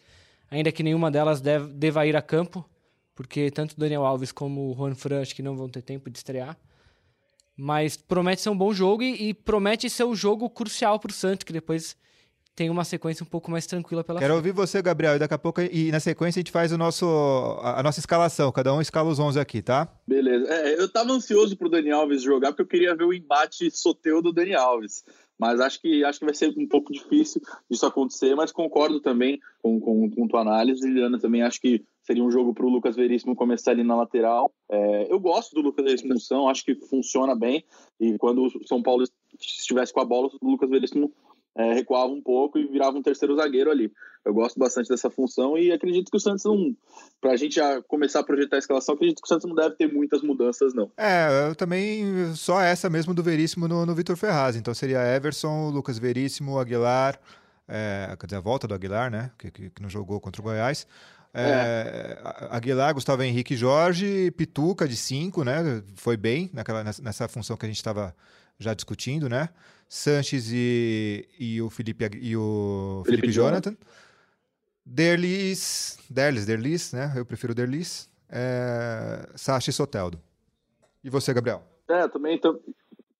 ainda 0.50 0.72
que 0.72 0.82
nenhuma 0.82 1.10
delas 1.10 1.40
deve, 1.40 1.68
deva 1.68 2.06
ir 2.06 2.16
a 2.16 2.22
campo, 2.22 2.64
porque 3.14 3.50
tanto 3.50 3.72
o 3.72 3.76
Daniel 3.78 4.04
Alves 4.04 4.32
como 4.32 4.70
o 4.70 4.74
Juan 4.74 4.94
Fran 4.94 5.20
acho 5.20 5.34
que 5.34 5.42
não 5.42 5.56
vão 5.56 5.68
ter 5.68 5.82
tempo 5.82 6.08
de 6.10 6.18
estrear. 6.18 6.56
Mas 7.56 7.96
promete 7.96 8.42
ser 8.42 8.50
um 8.50 8.56
bom 8.56 8.72
jogo 8.72 9.02
e, 9.02 9.30
e 9.30 9.34
promete 9.34 9.88
ser 9.88 10.04
o 10.04 10.10
um 10.10 10.14
jogo 10.14 10.48
crucial 10.50 10.98
para 10.98 11.10
o 11.10 11.14
Santos, 11.14 11.44
que 11.44 11.52
depois 11.52 11.96
tem 12.56 12.70
uma 12.70 12.84
sequência 12.84 13.22
um 13.22 13.26
pouco 13.26 13.50
mais 13.50 13.66
tranquila 13.66 14.02
pela 14.02 14.18
Quero 14.18 14.32
frente. 14.32 14.48
ouvir 14.48 14.56
você, 14.56 14.80
Gabriel, 14.80 15.16
e 15.16 15.18
daqui 15.18 15.34
a 15.34 15.38
pouco, 15.38 15.60
e 15.60 15.92
na 15.92 16.00
sequência 16.00 16.40
a 16.40 16.42
gente 16.42 16.50
faz 16.50 16.72
o 16.72 16.78
nosso, 16.78 17.04
a, 17.60 17.80
a 17.80 17.82
nossa 17.82 18.00
escalação, 18.00 18.50
cada 18.50 18.72
um 18.72 18.80
escala 18.80 19.10
os 19.10 19.18
11 19.18 19.38
aqui, 19.38 19.60
tá? 19.60 19.86
Beleza. 20.06 20.46
É, 20.50 20.80
eu 20.80 20.88
tava 20.88 21.12
ansioso 21.12 21.54
pro 21.54 21.68
Dani 21.68 21.90
Alves 21.90 22.22
jogar, 22.22 22.48
porque 22.48 22.62
eu 22.62 22.66
queria 22.66 22.96
ver 22.96 23.04
o 23.04 23.12
embate 23.12 23.70
soteu 23.70 24.22
do 24.22 24.32
Dani 24.32 24.54
Alves. 24.54 25.04
Mas 25.38 25.60
acho 25.60 25.82
que, 25.82 26.02
acho 26.02 26.18
que 26.18 26.24
vai 26.24 26.34
ser 26.34 26.54
um 26.56 26.66
pouco 26.66 26.90
difícil 26.90 27.42
disso 27.70 27.84
acontecer, 27.84 28.34
mas 28.34 28.50
concordo 28.50 29.00
também 29.00 29.38
com, 29.62 29.78
com, 29.78 30.10
com 30.10 30.26
tua 30.26 30.40
análise, 30.40 30.80
Liliana, 30.80 31.18
também 31.18 31.42
acho 31.42 31.60
que 31.60 31.84
seria 32.02 32.24
um 32.24 32.30
jogo 32.30 32.54
para 32.54 32.64
o 32.64 32.70
Lucas 32.70 32.96
Veríssimo 32.96 33.36
começar 33.36 33.72
ali 33.72 33.82
na 33.82 33.94
lateral. 33.94 34.50
É, 34.70 35.12
eu 35.12 35.20
gosto 35.20 35.54
do 35.54 35.60
Lucas 35.60 35.84
Veríssimo, 35.84 36.48
acho 36.48 36.64
que 36.64 36.74
funciona 36.74 37.34
bem. 37.34 37.62
E 38.00 38.16
quando 38.16 38.46
o 38.46 38.66
São 38.66 38.82
Paulo 38.82 39.04
estivesse 39.38 39.92
com 39.92 40.00
a 40.00 40.04
bola, 40.06 40.30
o 40.40 40.50
Lucas 40.50 40.70
Veríssimo 40.70 41.12
é, 41.56 41.72
recuava 41.72 42.12
um 42.12 42.20
pouco 42.20 42.58
e 42.58 42.66
virava 42.66 42.96
um 42.98 43.02
terceiro 43.02 43.34
zagueiro 43.34 43.70
ali. 43.70 43.90
Eu 44.24 44.34
gosto 44.34 44.58
bastante 44.58 44.88
dessa 44.88 45.08
função 45.08 45.56
e 45.56 45.72
acredito 45.72 46.10
que 46.10 46.16
o 46.16 46.20
Santos 46.20 46.44
não. 46.44 46.76
Para 47.20 47.32
a 47.32 47.36
gente 47.36 47.54
já 47.54 47.80
começar 47.82 48.20
a 48.20 48.24
projetar 48.24 48.56
a 48.56 48.58
escalação, 48.58 48.94
acredito 48.94 49.22
que 49.22 49.26
o 49.26 49.28
Santos 49.28 49.48
não 49.48 49.54
deve 49.54 49.74
ter 49.76 49.90
muitas 49.90 50.20
mudanças, 50.20 50.74
não. 50.74 50.90
É, 50.96 51.48
eu 51.48 51.54
também. 51.54 52.34
Só 52.34 52.60
essa 52.60 52.90
mesmo 52.90 53.14
do 53.14 53.22
Veríssimo 53.22 53.66
no, 53.66 53.86
no 53.86 53.94
Vitor 53.94 54.16
Ferraz. 54.16 54.54
Então 54.54 54.74
seria 54.74 54.98
Everson, 55.16 55.70
Lucas 55.70 55.98
Veríssimo, 55.98 56.58
Aguilar. 56.58 57.18
É, 57.66 58.14
quer 58.20 58.26
dizer, 58.26 58.36
a 58.36 58.40
volta 58.40 58.68
do 58.68 58.74
Aguilar, 58.74 59.10
né? 59.10 59.30
Que, 59.38 59.50
que, 59.50 59.70
que 59.70 59.82
não 59.82 59.88
jogou 59.88 60.20
contra 60.20 60.42
o 60.42 60.44
Goiás. 60.44 60.86
É, 61.32 62.18
é. 62.22 62.48
Aguilar, 62.50 62.94
Gustavo 62.94 63.22
Henrique 63.22 63.56
Jorge, 63.56 64.30
Pituca 64.32 64.86
de 64.86 64.96
5, 64.96 65.44
né? 65.44 65.82
Foi 65.94 66.16
bem 66.16 66.50
naquela, 66.52 66.84
nessa 66.84 67.28
função 67.28 67.56
que 67.56 67.64
a 67.64 67.68
gente 67.68 67.76
estava 67.76 68.14
já 68.58 68.74
discutindo, 68.74 69.28
né? 69.28 69.48
Sanches 69.88 70.50
e, 70.52 71.28
e 71.38 71.62
o 71.62 71.70
Felipe, 71.70 72.08
e 72.20 72.36
o 72.36 73.02
Felipe, 73.04 73.22
Felipe 73.22 73.32
Jonathan. 73.32 73.70
Jonathan. 73.70 73.96
Derlis, 74.84 75.98
Derlis, 76.08 76.46
Derlis, 76.46 76.92
né? 76.92 77.12
Eu 77.16 77.26
prefiro 77.26 77.54
Derlis. 77.54 78.08
É, 78.28 79.28
Sacha 79.34 79.70
e 79.70 79.72
Soteldo. 79.72 80.20
E 81.02 81.10
você, 81.10 81.32
Gabriel? 81.32 81.62
É, 81.88 82.08
também, 82.08 82.40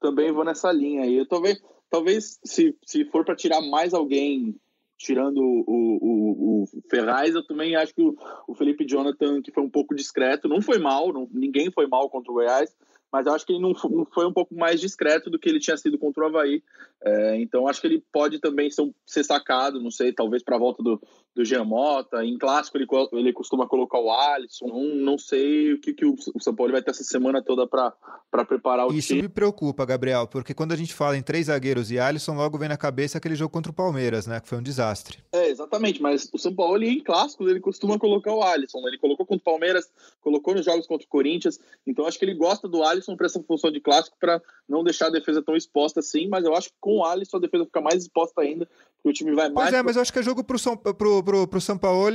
também 0.01 0.33
vou 0.33 0.45
nessa 0.45 0.73
linha 0.73 1.03
aí. 1.03 1.17
Eu 1.17 1.27
talvez, 1.27 1.61
talvez 1.91 2.41
se, 2.45 2.77
se 2.85 3.05
for 3.07 3.25
para 3.25 3.37
tirar 3.37 3.61
mais 3.61 3.95
alguém 3.95 4.57
tirando 4.99 5.39
o, 5.39 5.65
o, 5.67 6.63
o, 6.63 6.69
Ferraz, 6.91 7.35
eu 7.35 7.47
também 7.47 7.77
acho 7.77 7.95
que 7.95 8.03
o, 8.03 8.17
o 8.49 8.55
Felipe 8.55 8.87
Jonathan, 8.87 9.43
que 9.43 9.53
foi 9.53 9.63
um 9.63 9.71
pouco 9.71 9.95
discreto, 9.95 10.49
não 10.49 10.63
foi 10.63 10.79
mal, 10.79 11.13
não, 11.13 11.29
ninguém 11.31 11.71
foi 11.71 11.87
mal 11.87 12.09
contra 12.09 12.31
o 12.31 12.35
Goiás, 12.35 12.75
mas 13.13 13.27
eu 13.27 13.33
acho 13.33 13.47
que 13.47 13.53
ele 13.53 13.63
não 13.63 13.75
foi 14.13 14.27
um 14.27 14.33
pouco 14.33 14.55
mais 14.55 14.81
discreto 14.81 15.31
do 15.31 15.39
que 15.39 15.49
ele 15.49 15.61
tinha 15.61 15.77
sido 15.77 15.99
contra 15.99 16.25
o 16.25 16.27
Havaí. 16.27 16.63
É, 17.05 17.37
então 17.41 17.69
acho 17.69 17.81
que 17.81 17.87
ele 17.87 18.03
pode 18.13 18.41
também 18.41 18.71
ser, 18.71 18.91
ser 19.07 19.23
sacado, 19.23 19.81
não 19.81 19.91
sei, 19.91 20.13
talvez 20.13 20.43
para 20.43 20.57
a 20.57 20.59
volta 20.59 20.83
do, 20.83 21.01
do 21.35 21.45
Jean 21.45 21.65
Mota. 21.65 22.25
Em 22.25 22.39
clássico 22.39 22.79
ele, 22.79 22.87
ele 23.13 23.33
costuma 23.33 23.67
colocar 23.67 24.01
o 24.01 24.11
Alisson. 24.11 24.67
Não, 24.67 24.83
não 24.83 25.19
sei 25.19 25.75
o 25.75 25.81
que, 25.81 25.93
que 25.93 26.05
o, 26.05 26.15
o 26.35 26.41
São 26.41 26.55
Paulo 26.55 26.73
vai 26.73 26.83
ter 26.83 26.91
essa 26.91 27.05
semana 27.05 27.43
toda 27.43 27.67
para 27.67 28.45
preparar 28.45 28.87
o 28.87 28.93
Isso 28.93 29.09
time. 29.09 29.21
Isso 29.21 29.29
me 29.29 29.35
preocupa, 29.35 29.85
Gabriel, 29.85 30.27
porque 30.27 30.55
quando 30.55 30.73
a 30.73 30.77
gente 30.77 30.95
fala 30.95 31.17
em 31.17 31.23
três 31.23 31.47
zagueiros 31.47 31.91
e 31.91 31.99
Alisson, 31.99 32.35
logo 32.35 32.59
vem 32.59 32.69
na 32.69 32.77
cabeça 32.77 33.19
aquele 33.19 33.35
jogo 33.35 33.53
contra 33.53 33.71
o 33.71 33.75
Palmeiras, 33.75 34.27
né? 34.27 34.41
Que 34.41 34.49
foi 34.49 34.59
um 34.59 34.63
desastre. 34.63 35.19
É, 35.33 35.49
exatamente, 35.49 36.01
mas 36.01 36.29
o 36.33 36.39
São 36.39 36.55
Paulo 36.55 36.83
em 36.83 37.01
clássicos 37.01 37.49
ele 37.49 37.61
costuma 37.61 37.99
colocar 37.99 38.33
o 38.33 38.43
Alisson. 38.43 38.81
Né? 38.81 38.89
Ele 38.89 38.99
colocou 38.99 39.27
contra 39.27 39.43
o 39.43 39.45
Palmeiras, 39.45 39.91
colocou 40.21 40.55
nos 40.55 40.65
jogos 40.65 40.87
contra 40.87 41.07
o 41.07 41.11
Corinthians. 41.11 41.61
Então 41.87 42.07
acho 42.07 42.19
que 42.19 42.25
ele 42.25 42.35
gosta 42.35 42.67
do 42.67 42.83
Alisson 42.83 43.17
para 43.17 43.27
essa 43.27 43.43
função 43.43 43.71
de 43.71 43.81
clássico 43.81 44.17
para 44.19 44.41
não 44.69 44.83
deixar 44.83 45.07
a 45.07 45.11
defesa 45.11 45.43
tão 45.43 45.55
exposta 45.55 46.01
assim, 46.01 46.27
mas 46.29 46.45
eu 46.45 46.55
acho 46.55 46.69
que 46.69 46.75
com 46.87 46.99
o 46.99 47.05
Alisson 47.05 47.39
a 47.39 47.41
defesa 47.41 47.65
fica 47.65 47.81
mais 47.81 48.03
exposta 48.03 48.41
ainda, 48.41 48.65
porque 48.95 49.09
o 49.09 49.13
time 49.13 49.35
vai 49.35 49.49
mais. 49.49 49.71
Pois 49.71 49.73
é, 49.73 49.83
mas 49.83 49.97
eu 49.97 50.03
acho 50.03 50.13
que 50.13 50.21
é 50.21 50.23
jogo 50.23 50.45
pro 50.45 50.57
São, 50.57 50.77
pro, 50.77 50.95
pro, 50.95 51.49
pro 51.49 51.61
São 51.61 51.77
Paulo 51.77 52.15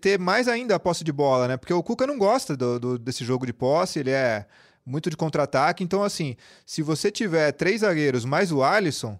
ter 0.00 0.18
mais 0.18 0.48
ainda 0.48 0.74
a 0.74 0.80
posse 0.80 1.04
de 1.04 1.12
bola, 1.12 1.46
né? 1.46 1.56
Porque 1.56 1.72
o 1.72 1.80
Cuca 1.80 2.08
não 2.08 2.18
gosta 2.18 2.56
do, 2.56 2.80
do 2.80 2.98
desse 2.98 3.24
jogo 3.24 3.46
de 3.46 3.52
posse, 3.52 4.00
ele 4.00 4.10
é 4.10 4.46
muito 4.84 5.08
de 5.08 5.16
contra-ataque. 5.16 5.84
Então, 5.84 6.02
assim, 6.02 6.36
se 6.66 6.82
você 6.82 7.08
tiver 7.08 7.52
três 7.52 7.82
zagueiros 7.82 8.24
mais 8.24 8.50
o 8.50 8.64
Alisson. 8.64 9.16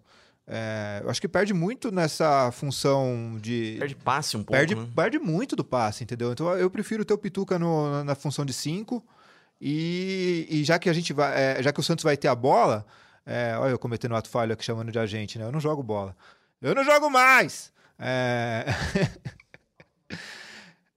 É, 0.52 1.02
eu 1.04 1.10
acho 1.10 1.20
que 1.20 1.28
perde 1.28 1.54
muito 1.54 1.92
nessa 1.92 2.50
função 2.50 3.38
de. 3.40 3.76
Perde 3.78 3.94
passe 3.94 4.36
um 4.36 4.42
pouco. 4.42 4.58
Perde, 4.58 4.74
né? 4.74 4.88
perde 4.96 5.16
muito 5.20 5.54
do 5.54 5.62
passe, 5.62 6.02
entendeu? 6.02 6.32
Então 6.32 6.52
eu 6.58 6.68
prefiro 6.68 7.04
ter 7.04 7.14
o 7.14 7.18
Pituca 7.18 7.56
no, 7.56 8.02
na 8.02 8.16
função 8.16 8.44
de 8.44 8.52
cinco. 8.52 9.00
E, 9.60 10.48
e, 10.50 10.64
já 10.64 10.76
que 10.76 10.90
a 10.90 10.92
gente 10.92 11.12
vai. 11.12 11.32
É, 11.40 11.62
já 11.62 11.72
que 11.72 11.78
o 11.78 11.82
Santos 11.84 12.02
vai 12.02 12.16
ter 12.16 12.26
a 12.26 12.34
bola. 12.34 12.84
É, 13.32 13.56
olha 13.56 13.70
eu 13.70 13.78
cometendo 13.78 14.16
ato 14.16 14.28
falho 14.28 14.52
aqui 14.52 14.64
chamando 14.64 14.90
de 14.90 14.98
agente, 14.98 15.38
né? 15.38 15.44
Eu 15.44 15.52
não 15.52 15.60
jogo 15.60 15.84
bola. 15.84 16.16
Eu 16.60 16.74
não 16.74 16.82
jogo 16.82 17.08
mais! 17.08 17.72
É... 17.96 18.66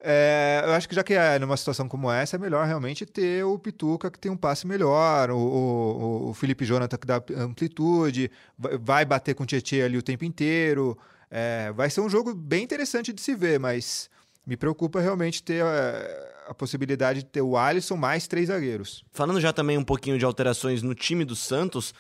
É, 0.05 0.61
eu 0.65 0.73
acho 0.73 0.89
que 0.89 0.93
já 0.93 1.01
que 1.01 1.13
é 1.13 1.39
numa 1.39 1.55
situação 1.55 1.87
como 1.87 2.11
essa, 2.11 2.35
é 2.35 2.39
melhor 2.39 2.67
realmente 2.67 3.05
ter 3.05 3.41
o 3.45 3.57
Pituca 3.57 4.11
que 4.11 4.19
tem 4.19 4.29
um 4.29 4.35
passe 4.35 4.67
melhor, 4.67 5.31
o, 5.31 5.37
o, 5.37 6.29
o 6.29 6.33
Felipe 6.33 6.65
Jonathan 6.65 6.97
que 6.97 7.07
dá 7.07 7.23
amplitude, 7.37 8.29
vai 8.57 9.05
bater 9.05 9.33
com 9.33 9.43
o 9.43 9.45
Tietchan 9.45 9.85
ali 9.85 9.97
o 9.97 10.03
tempo 10.03 10.25
inteiro. 10.25 10.97
É, 11.31 11.71
vai 11.71 11.89
ser 11.89 12.01
um 12.01 12.09
jogo 12.09 12.35
bem 12.35 12.65
interessante 12.65 13.13
de 13.13 13.21
se 13.21 13.33
ver, 13.33 13.57
mas 13.61 14.09
me 14.45 14.57
preocupa 14.57 14.99
realmente 14.99 15.41
ter 15.41 15.63
a, 15.63 16.49
a, 16.49 16.53
possibilidade 16.53 17.19
de 17.19 17.25
ter 17.29 17.41
o 17.41 17.55
Alisson 17.55 17.95
mais 17.95 18.27
três 18.27 18.49
zagueiros. 18.49 19.05
Falando 19.09 19.39
já 19.39 19.53
também 19.53 19.77
um 19.77 19.85
pouquinho 19.85 20.19
de 20.19 20.25
alterações 20.25 20.83
no 20.83 20.93
time 20.93 21.23
do 21.23 21.35
Santos, 21.35 21.93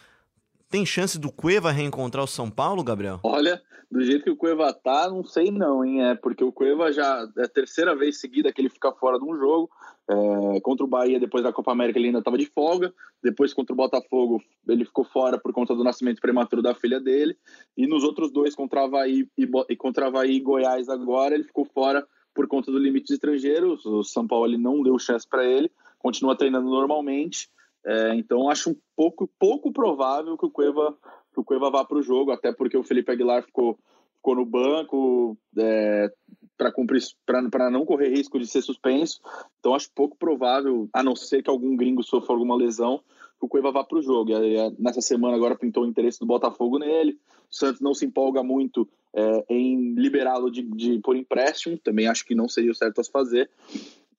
tem 0.73 0.87
chance 0.87 1.19
do 1.19 1.31
Cueva 1.31 1.69
reencontrar 1.69 2.23
o 2.23 2.27
São 2.27 2.49
Paulo, 2.49 2.83
Gabriel? 2.83 3.19
Olha, 3.21 3.61
do 3.91 4.01
jeito 4.01 4.23
que 4.23 4.31
o 4.31 4.35
Cueva 4.35 4.73
tá, 4.73 5.07
não 5.07 5.23
sei 5.23 5.51
não, 5.51 5.85
hein? 5.85 6.03
É 6.03 6.15
porque 6.15 6.43
o 6.43 6.51
Cueva 6.51 6.91
já 6.91 7.29
é 7.37 7.43
a 7.43 7.47
terceira 7.47 7.95
vez 7.95 8.19
seguida 8.19 8.51
que 8.51 8.59
ele 8.59 8.69
fica 8.69 8.91
fora 8.91 9.19
de 9.19 9.23
um 9.23 9.37
jogo. 9.37 9.69
É, 10.09 10.59
contra 10.61 10.83
o 10.83 10.87
Bahia, 10.87 11.19
depois 11.19 11.43
da 11.43 11.53
Copa 11.53 11.71
América, 11.71 11.99
ele 11.99 12.07
ainda 12.07 12.17
estava 12.17 12.39
de 12.39 12.47
folga. 12.47 12.91
Depois, 13.21 13.53
contra 13.53 13.71
o 13.71 13.75
Botafogo, 13.75 14.41
ele 14.67 14.83
ficou 14.83 15.05
fora 15.05 15.37
por 15.37 15.53
conta 15.53 15.75
do 15.75 15.83
nascimento 15.83 16.19
prematuro 16.19 16.63
da 16.63 16.73
filha 16.73 16.99
dele. 16.99 17.37
E 17.77 17.85
nos 17.85 18.03
outros 18.03 18.31
dois, 18.31 18.55
contra 18.55 18.85
Havaí 18.85 19.27
e, 19.37 19.47
e 19.69 19.75
contra 19.75 20.07
Havaí 20.07 20.37
e 20.37 20.39
Goiás 20.39 20.89
agora, 20.89 21.35
ele 21.35 21.43
ficou 21.43 21.65
fora 21.65 22.03
por 22.33 22.47
conta 22.47 22.71
do 22.71 22.79
limite 22.79 23.09
de 23.09 23.13
estrangeiros. 23.13 23.85
O 23.85 24.03
São 24.03 24.25
Paulo 24.25 24.47
ele 24.47 24.57
não 24.57 24.81
deu 24.81 24.97
chance 24.97 25.27
para 25.29 25.45
ele, 25.45 25.71
continua 25.99 26.35
treinando 26.35 26.67
normalmente. 26.67 27.47
É, 27.85 28.15
então 28.15 28.49
acho 28.49 28.71
um 28.71 28.75
pouco, 28.95 29.29
pouco 29.39 29.71
provável 29.71 30.37
que 30.37 30.45
o 30.45 30.51
Cueva, 30.51 30.97
que 31.33 31.39
o 31.39 31.43
Cueva 31.43 31.69
vá 31.69 31.83
para 31.83 31.97
o 31.97 32.03
jogo, 32.03 32.31
até 32.31 32.51
porque 32.51 32.77
o 32.77 32.83
Felipe 32.83 33.11
Aguilar 33.11 33.43
ficou, 33.43 33.77
ficou 34.15 34.35
no 34.35 34.45
banco 34.45 35.37
é, 35.57 36.11
para 36.57 37.69
não 37.69 37.85
correr 37.85 38.09
risco 38.09 38.39
de 38.39 38.47
ser 38.47 38.61
suspenso. 38.61 39.19
Então 39.59 39.75
acho 39.75 39.89
pouco 39.93 40.17
provável, 40.17 40.89
a 40.93 41.03
não 41.03 41.15
ser 41.15 41.43
que 41.43 41.49
algum 41.49 41.75
gringo 41.75 42.03
sofra 42.03 42.33
alguma 42.33 42.55
lesão, 42.55 43.01
que 43.39 43.45
o 43.45 43.49
Cueva 43.49 43.71
vá 43.71 43.83
para 43.83 43.97
o 43.97 44.01
jogo. 44.01 44.31
E, 44.31 44.35
aí, 44.35 44.75
nessa 44.79 45.01
semana 45.01 45.35
agora 45.35 45.57
pintou 45.57 45.83
o 45.83 45.87
interesse 45.87 46.19
do 46.19 46.25
Botafogo 46.25 46.79
nele. 46.79 47.19
O 47.51 47.55
Santos 47.55 47.81
não 47.81 47.93
se 47.93 48.05
empolga 48.05 48.41
muito 48.41 48.87
é, 49.13 49.45
em 49.49 49.93
liberá-lo 49.95 50.49
de, 50.49 50.63
de, 50.63 50.99
por 50.99 51.15
empréstimo, 51.15 51.77
também 51.77 52.07
acho 52.07 52.25
que 52.25 52.33
não 52.33 52.47
seria 52.47 52.71
o 52.71 52.75
certo 52.75 52.99
a 52.99 53.03
se 53.03 53.11
fazer. 53.11 53.49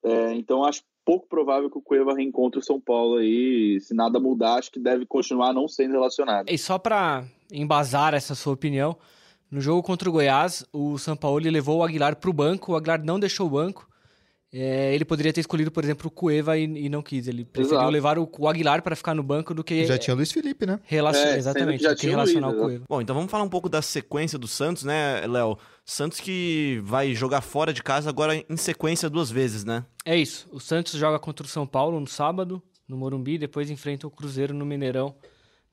É, 0.02 0.34
então 0.34 0.64
acho 0.64 0.82
pouco 1.04 1.28
provável 1.28 1.70
que 1.70 1.78
o 1.78 1.82
Cueva 1.82 2.14
reencontre 2.14 2.58
o 2.58 2.62
São 2.62 2.80
Paulo 2.80 3.16
aí. 3.16 3.78
Se 3.80 3.94
nada 3.94 4.18
mudar, 4.18 4.54
acho 4.54 4.70
que 4.70 4.80
deve 4.80 5.06
continuar 5.06 5.52
não 5.52 5.68
sendo 5.68 5.92
relacionado. 5.92 6.48
E 6.48 6.56
só 6.56 6.78
para 6.78 7.24
embasar 7.52 8.14
essa 8.14 8.34
sua 8.34 8.52
opinião, 8.52 8.96
no 9.50 9.60
jogo 9.60 9.82
contra 9.82 10.08
o 10.08 10.12
Goiás, 10.12 10.64
o 10.72 10.98
São 10.98 11.16
Paulo 11.16 11.38
levou 11.38 11.78
o 11.78 11.84
Aguilar 11.84 12.16
para 12.16 12.30
o 12.30 12.32
banco, 12.32 12.72
o 12.72 12.76
Aguilar 12.76 13.04
não 13.04 13.20
deixou 13.20 13.46
o 13.46 13.50
banco. 13.50 13.88
É, 14.56 14.94
ele 14.94 15.04
poderia 15.04 15.32
ter 15.32 15.40
escolhido, 15.40 15.72
por 15.72 15.82
exemplo, 15.82 16.06
o 16.06 16.10
Cueva 16.12 16.56
e, 16.56 16.62
e 16.62 16.88
não 16.88 17.02
quis. 17.02 17.26
Ele 17.26 17.44
preferiu 17.44 17.76
Exato. 17.76 17.90
levar 17.90 18.18
o, 18.20 18.30
o, 18.38 18.48
Aguilar 18.48 18.82
para 18.82 18.94
ficar 18.94 19.12
no 19.12 19.22
banco 19.22 19.52
do 19.52 19.64
que. 19.64 19.84
Já 19.84 19.98
tinha 19.98 20.14
o 20.14 20.16
Luiz 20.16 20.30
Felipe, 20.30 20.64
né? 20.64 20.78
Relacion... 20.84 21.26
É, 21.26 21.36
exatamente, 21.36 21.82
já 21.82 21.92
do 21.92 21.96
que 21.96 22.06
relacionar 22.06 22.48
Luiz, 22.48 22.58
o 22.60 22.62
Cueva. 22.62 22.84
Bom, 22.88 23.02
então 23.02 23.16
vamos 23.16 23.32
falar 23.32 23.42
um 23.42 23.48
pouco 23.48 23.68
da 23.68 23.82
sequência 23.82 24.38
do 24.38 24.46
Santos, 24.46 24.84
né, 24.84 25.26
Léo? 25.26 25.58
Santos 25.84 26.18
que 26.18 26.80
vai 26.82 27.14
jogar 27.14 27.42
fora 27.42 27.72
de 27.72 27.82
casa 27.82 28.08
agora 28.08 28.34
em 28.48 28.56
sequência 28.56 29.10
duas 29.10 29.30
vezes, 29.30 29.64
né? 29.64 29.84
É 30.04 30.16
isso. 30.16 30.48
O 30.50 30.58
Santos 30.58 30.94
joga 30.94 31.18
contra 31.18 31.44
o 31.44 31.48
São 31.48 31.66
Paulo 31.66 32.00
no 32.00 32.06
sábado, 32.06 32.62
no 32.88 32.96
Morumbi, 32.96 33.36
depois 33.36 33.70
enfrenta 33.70 34.06
o 34.06 34.10
Cruzeiro 34.10 34.54
no 34.54 34.64
Mineirão 34.64 35.14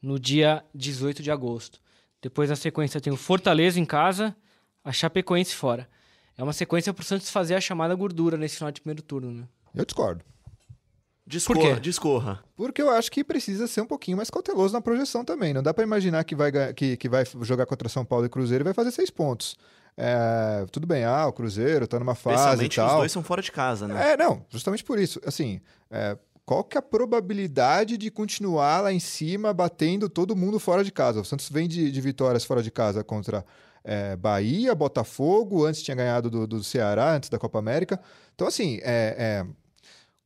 no 0.02 0.20
dia 0.20 0.64
18 0.76 1.24
de 1.24 1.32
agosto. 1.32 1.80
Depois 2.22 2.50
na 2.50 2.56
sequência 2.56 3.00
tem 3.00 3.12
o 3.12 3.18
Fortaleza 3.18 3.80
em 3.80 3.86
casa, 3.86 4.36
a 4.84 4.92
Chapecoense 4.92 5.56
fora. 5.56 5.88
É 6.38 6.44
uma 6.44 6.54
sequência 6.54 6.94
para 6.94 7.02
o 7.02 7.06
Santos 7.06 7.30
fazer 7.30 7.56
a 7.56 7.62
chamada 7.62 7.96
gordura 7.96 8.38
nesse 8.38 8.58
final 8.58 8.72
de 8.72 8.82
primeiro 8.82 9.02
turno, 9.02 9.32
né? 9.32 9.48
Eu 9.74 9.86
discordo. 9.86 10.24
Discorra, 11.26 11.60
Por 11.60 11.76
quê? 11.76 11.80
discorra. 11.80 12.44
Porque 12.56 12.82
eu 12.82 12.90
acho 12.90 13.12
que 13.12 13.24
precisa 13.24 13.68
ser 13.68 13.82
um 13.82 13.86
pouquinho 13.86 14.18
mais 14.18 14.30
cauteloso 14.30 14.74
na 14.74 14.82
projeção 14.82 15.24
também. 15.24 15.54
Não 15.54 15.64
dá 15.64 15.74
para 15.74 15.84
imaginar 15.84 16.24
que 16.26 16.36
vai, 16.36 16.52
que, 16.74 16.98
que 16.98 17.08
vai 17.08 17.24
jogar 17.42 17.66
contra 17.66 17.88
São 17.88 18.04
Paulo 18.04 18.26
e 18.26 18.30
Cruzeiro 18.30 18.64
e 18.64 18.66
vai 18.66 18.74
fazer 18.74 18.92
seis 18.92 19.10
pontos. 19.10 19.56
É, 19.98 20.66
tudo 20.72 20.88
bem, 20.88 21.04
ah, 21.04 21.28
o 21.28 21.34
Cruzeiro 21.34 21.88
tá 21.88 22.00
numa 22.00 22.16
fase 22.16 22.66
e 22.66 22.70
tal. 22.70 22.88
os 22.88 22.94
dois 22.98 23.12
são 23.12 23.24
fora 23.24 23.42
de 23.42 23.52
casa, 23.52 23.88
né? 23.88 24.14
É, 24.14 24.18
não, 24.18 24.46
justamente 24.50 24.84
por 24.84 24.98
isso. 24.98 25.20
Assim, 25.26 25.62
é, 25.90 26.18
qual 26.46 26.64
que 26.64 26.78
é 26.78 26.80
a 26.80 26.82
probabilidade 26.82 27.98
de 27.98 28.10
continuar 28.10 28.82
lá 28.82 28.92
em 28.92 29.00
cima 29.00 29.54
batendo 29.54 30.10
todo 30.10 30.36
mundo 30.36 30.60
fora 30.60 30.84
de 30.84 30.92
casa? 30.92 31.22
O 31.22 31.26
Santos 31.26 31.50
vem 31.50 31.68
de, 31.68 31.92
de 31.92 32.02
vitórias 32.02 32.44
fora 32.44 32.64
de 32.64 32.72
casa 32.72 33.04
contra 33.04 33.46
é, 33.84 34.16
Bahia, 34.16 34.74
Botafogo, 34.76 35.66
antes 35.66 35.82
tinha 35.82 35.96
ganhado 35.96 36.30
do, 36.30 36.48
do, 36.48 36.64
Ceará, 36.64 37.14
antes 37.14 37.30
da 37.30 37.40
Copa 37.40 37.60
América. 37.60 38.00
Então, 38.34 38.48
assim, 38.48 38.80
é, 38.84 39.16
é, 39.18 39.46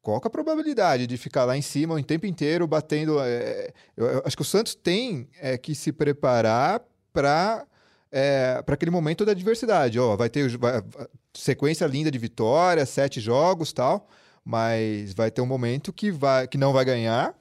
qual 0.02 0.20
que 0.22 0.28
é 0.28 0.30
a 0.30 0.32
probabilidade 0.32 1.08
de 1.08 1.18
ficar 1.18 1.46
lá 1.46 1.58
em 1.58 1.62
cima 1.62 1.96
o 1.96 2.04
tempo 2.04 2.26
inteiro 2.26 2.68
batendo? 2.68 3.20
É, 3.20 3.72
eu, 3.96 4.06
eu, 4.06 4.24
acho 4.26 4.36
que 4.36 4.42
o 4.42 4.46
Santos 4.46 4.76
tem 4.76 5.28
é, 5.40 5.58
que 5.58 5.76
se 5.76 5.92
preparar 5.92 6.82
para 7.12 7.66
é, 8.16 8.62
para 8.62 8.76
aquele 8.76 8.92
momento 8.92 9.26
da 9.26 9.34
adversidade. 9.34 10.00
Ó, 10.00 10.16
vai 10.16 10.30
ter 10.30 10.58
vai, 10.58 10.82
sequência 11.34 11.86
linda 11.86 12.10
de 12.10 12.18
vitórias, 12.18 12.88
sete 12.88 13.20
jogos 13.20 13.74
tal, 13.74 14.08
mas 14.44 15.14
vai 15.14 15.30
ter 15.30 15.42
um 15.42 15.46
momento 15.46 15.92
que, 15.92 16.10
vai, 16.12 16.48
que 16.48 16.58
não 16.58 16.72
vai 16.72 16.86
ganhar 16.86 17.36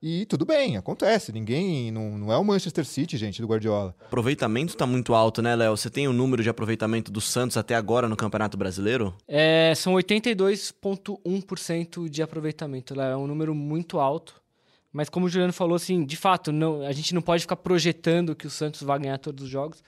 e 0.00 0.24
tudo 0.26 0.46
bem, 0.46 0.76
acontece. 0.76 1.32
Ninguém. 1.32 1.90
Não, 1.90 2.16
não 2.16 2.32
é 2.32 2.38
o 2.38 2.44
Manchester 2.44 2.86
City, 2.86 3.16
gente, 3.16 3.42
do 3.42 3.48
Guardiola. 3.48 3.92
O 4.00 4.04
aproveitamento 4.04 4.74
está 4.74 4.86
muito 4.86 5.14
alto, 5.14 5.42
né, 5.42 5.56
Léo? 5.56 5.76
Você 5.76 5.90
tem 5.90 6.06
o 6.06 6.12
número 6.12 6.44
de 6.44 6.48
aproveitamento 6.48 7.10
do 7.10 7.20
Santos 7.20 7.56
até 7.56 7.74
agora 7.74 8.08
no 8.08 8.16
Campeonato 8.16 8.56
Brasileiro? 8.56 9.12
É, 9.26 9.72
são 9.74 9.94
82,1% 9.94 12.08
de 12.08 12.22
aproveitamento. 12.22 12.94
Léo. 12.94 13.10
É 13.10 13.16
um 13.16 13.26
número 13.26 13.52
muito 13.52 13.98
alto. 13.98 14.40
Mas 14.92 15.08
como 15.08 15.26
o 15.26 15.28
Juliano 15.28 15.52
falou, 15.52 15.74
assim, 15.74 16.04
de 16.04 16.16
fato, 16.16 16.52
não, 16.52 16.82
a 16.82 16.92
gente 16.92 17.12
não 17.14 17.20
pode 17.20 17.42
ficar 17.42 17.56
projetando 17.56 18.36
que 18.36 18.46
o 18.46 18.50
Santos 18.50 18.82
vai 18.82 19.00
ganhar 19.00 19.18
todos 19.18 19.44
os 19.44 19.50
jogos. 19.50 19.82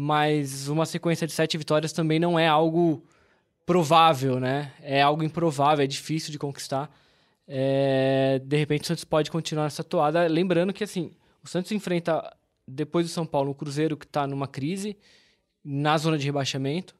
Mas 0.00 0.68
uma 0.68 0.86
sequência 0.86 1.26
de 1.26 1.32
sete 1.32 1.58
vitórias 1.58 1.92
também 1.92 2.20
não 2.20 2.38
é 2.38 2.46
algo 2.46 3.02
provável, 3.66 4.38
né? 4.38 4.72
É 4.80 5.02
algo 5.02 5.24
improvável, 5.24 5.84
é 5.84 5.86
difícil 5.86 6.30
de 6.30 6.38
conquistar 6.38 6.90
é, 7.48 8.40
de 8.44 8.56
repente 8.58 8.82
o 8.82 8.86
Santos 8.86 9.04
pode 9.04 9.30
continuar 9.30 9.64
nessa 9.64 9.82
toada. 9.82 10.26
Lembrando 10.26 10.72
que 10.72 10.84
assim, 10.84 11.10
o 11.42 11.48
Santos 11.48 11.72
enfrenta 11.72 12.36
depois 12.66 13.06
do 13.06 13.10
São 13.10 13.24
Paulo 13.24 13.50
o 13.50 13.54
Cruzeiro 13.54 13.96
que 13.96 14.04
está 14.04 14.26
numa 14.26 14.46
crise 14.46 14.96
na 15.64 15.96
zona 15.96 16.18
de 16.18 16.26
rebaixamento, 16.26 16.94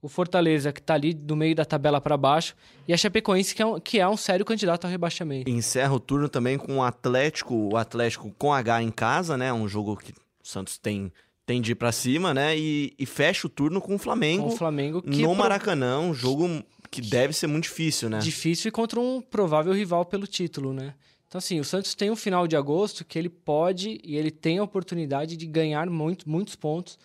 o 0.00 0.08
Fortaleza 0.08 0.72
que 0.72 0.80
está 0.80 0.94
ali 0.94 1.12
do 1.12 1.36
meio 1.36 1.54
da 1.54 1.66
tabela 1.66 2.00
para 2.00 2.16
baixo 2.16 2.56
e 2.88 2.94
a 2.94 2.96
Chapecoense 2.96 3.54
que 3.54 3.60
é, 3.60 3.66
um, 3.66 3.78
que 3.78 4.00
é 4.00 4.08
um 4.08 4.16
sério 4.16 4.44
candidato 4.46 4.86
ao 4.86 4.90
rebaixamento. 4.90 5.50
Encerra 5.50 5.92
o 5.92 6.00
turno 6.00 6.28
também 6.28 6.56
com 6.56 6.78
o 6.78 6.82
Atlético, 6.82 7.54
o 7.54 7.76
Atlético 7.76 8.34
com 8.38 8.54
H 8.54 8.82
em 8.82 8.90
casa, 8.90 9.36
né? 9.36 9.52
Um 9.52 9.68
jogo 9.68 9.98
que 9.98 10.12
o 10.12 10.14
Santos 10.42 10.78
tem 10.78 11.12
tem 11.50 11.60
de 11.60 11.72
ir 11.72 11.74
pra 11.74 11.90
cima, 11.90 12.32
né? 12.32 12.56
E, 12.56 12.94
e 12.96 13.04
fecha 13.04 13.48
o 13.48 13.50
turno 13.50 13.80
com 13.80 13.96
o 13.96 13.98
Flamengo. 13.98 14.44
Com 14.44 14.54
o 14.54 14.56
Flamengo 14.56 15.02
que 15.02 15.20
no 15.22 15.34
Maracanã, 15.34 15.98
um 15.98 16.14
jogo 16.14 16.62
que 16.88 17.00
deve 17.00 17.32
ser 17.32 17.48
muito 17.48 17.64
difícil, 17.64 18.08
né? 18.08 18.20
difícil 18.20 18.68
e 18.68 18.70
contra 18.70 19.00
um 19.00 19.20
provável 19.20 19.72
rival 19.72 20.04
pelo 20.04 20.28
título, 20.28 20.72
né? 20.72 20.94
Então, 21.26 21.40
assim, 21.40 21.58
o 21.58 21.64
Santos 21.64 21.92
tem 21.96 22.08
um 22.08 22.14
final 22.14 22.46
de 22.46 22.54
agosto 22.54 23.04
que 23.04 23.18
ele 23.18 23.28
pode 23.28 24.00
e 24.04 24.16
ele 24.16 24.30
tem 24.30 24.58
a 24.58 24.62
oportunidade 24.62 25.36
de 25.36 25.44
ganhar 25.44 25.90
muito, 25.90 26.30
muitos 26.30 26.54
pontos 26.54 26.96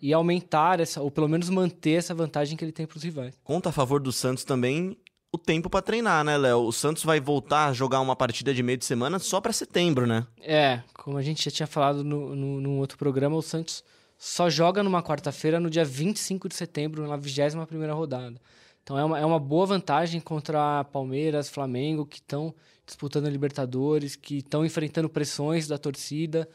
e 0.00 0.10
aumentar 0.14 0.80
essa, 0.80 1.02
ou 1.02 1.10
pelo 1.10 1.28
menos 1.28 1.50
manter 1.50 1.92
essa 1.92 2.14
vantagem 2.14 2.56
que 2.56 2.64
ele 2.64 2.72
tem 2.72 2.86
para 2.86 2.96
os 2.96 3.02
rivais. 3.02 3.38
Conta 3.44 3.68
a 3.68 3.72
favor 3.72 4.00
do 4.00 4.10
Santos 4.10 4.42
também 4.42 4.96
o 5.32 5.38
tempo 5.38 5.70
pra 5.70 5.80
treinar, 5.80 6.22
né, 6.22 6.36
Léo? 6.36 6.58
O 6.58 6.72
Santos 6.72 7.02
vai 7.02 7.18
voltar 7.18 7.68
a 7.68 7.72
jogar 7.72 8.00
uma 8.00 8.14
partida 8.14 8.52
de 8.52 8.62
meio 8.62 8.76
de 8.76 8.84
semana 8.84 9.18
só 9.18 9.40
pra 9.40 9.50
setembro, 9.50 10.06
né? 10.06 10.26
É, 10.38 10.82
como 10.92 11.16
a 11.16 11.22
gente 11.22 11.42
já 11.42 11.50
tinha 11.50 11.66
falado 11.66 12.04
no, 12.04 12.36
no, 12.36 12.60
num 12.60 12.78
outro 12.78 12.98
programa, 12.98 13.34
o 13.34 13.42
Santos 13.42 13.82
só 14.18 14.50
joga 14.50 14.82
numa 14.82 15.02
quarta-feira 15.02 15.58
no 15.58 15.70
dia 15.70 15.86
25 15.86 16.50
de 16.50 16.54
setembro, 16.54 17.08
na 17.08 17.16
21ª 17.16 17.94
rodada. 17.94 18.38
Então 18.82 18.98
é 18.98 19.04
uma, 19.04 19.18
é 19.18 19.24
uma 19.24 19.40
boa 19.40 19.64
vantagem 19.64 20.20
contra 20.20 20.84
Palmeiras, 20.84 21.48
Flamengo, 21.48 22.04
que 22.04 22.18
estão 22.18 22.54
disputando 22.84 23.26
a 23.26 23.30
Libertadores, 23.30 24.14
que 24.14 24.38
estão 24.38 24.66
enfrentando 24.66 25.08
pressões 25.08 25.66
da 25.66 25.78
torcida. 25.78 26.46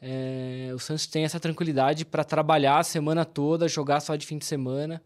É, 0.00 0.70
o 0.72 0.78
Santos 0.78 1.06
tem 1.06 1.24
essa 1.24 1.40
tranquilidade 1.40 2.04
para 2.04 2.22
trabalhar 2.22 2.78
a 2.78 2.84
semana 2.84 3.24
toda, 3.24 3.66
jogar 3.66 3.98
só 3.98 4.14
de 4.14 4.24
fim 4.24 4.38
de 4.38 4.44
semana 4.44 5.02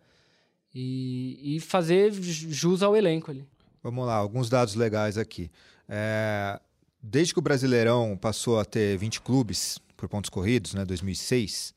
e, 0.74 1.56
e 1.56 1.60
fazer 1.60 2.12
jus 2.12 2.82
ao 2.82 2.96
elenco 2.96 3.30
ali. 3.30 3.44
Vamos 3.82 4.06
lá, 4.06 4.14
alguns 4.14 4.48
dados 4.48 4.74
legais 4.74 5.16
aqui. 5.16 5.50
É, 5.88 6.60
desde 7.02 7.32
que 7.32 7.38
o 7.38 7.42
Brasileirão 7.42 8.16
passou 8.20 8.58
a 8.58 8.64
ter 8.64 8.96
20 8.98 9.20
clubes 9.20 9.78
por 9.96 10.08
pontos 10.08 10.30
corridos, 10.30 10.74
né, 10.74 10.84
2006, 10.84 11.74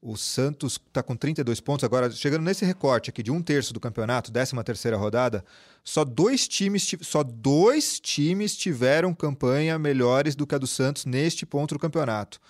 o 0.00 0.16
Santos 0.16 0.74
está 0.86 1.02
com 1.02 1.16
32 1.16 1.60
pontos. 1.60 1.84
Agora, 1.84 2.10
chegando 2.10 2.42
nesse 2.44 2.64
recorte 2.64 3.10
aqui 3.10 3.22
de 3.22 3.32
um 3.32 3.42
terço 3.42 3.72
do 3.74 3.80
campeonato, 3.80 4.30
13 4.30 4.52
terceira 4.64 4.96
rodada, 4.96 5.44
só 5.82 6.04
dois, 6.04 6.46
times, 6.46 6.86
ti- 6.86 6.98
só 7.02 7.22
dois 7.24 7.98
times 7.98 8.56
tiveram 8.56 9.12
campanha 9.12 9.78
melhores 9.78 10.36
do 10.36 10.46
que 10.46 10.54
a 10.54 10.58
do 10.58 10.66
Santos 10.68 11.04
neste 11.04 11.44
ponto 11.44 11.74
do 11.74 11.80
campeonato. 11.80 12.40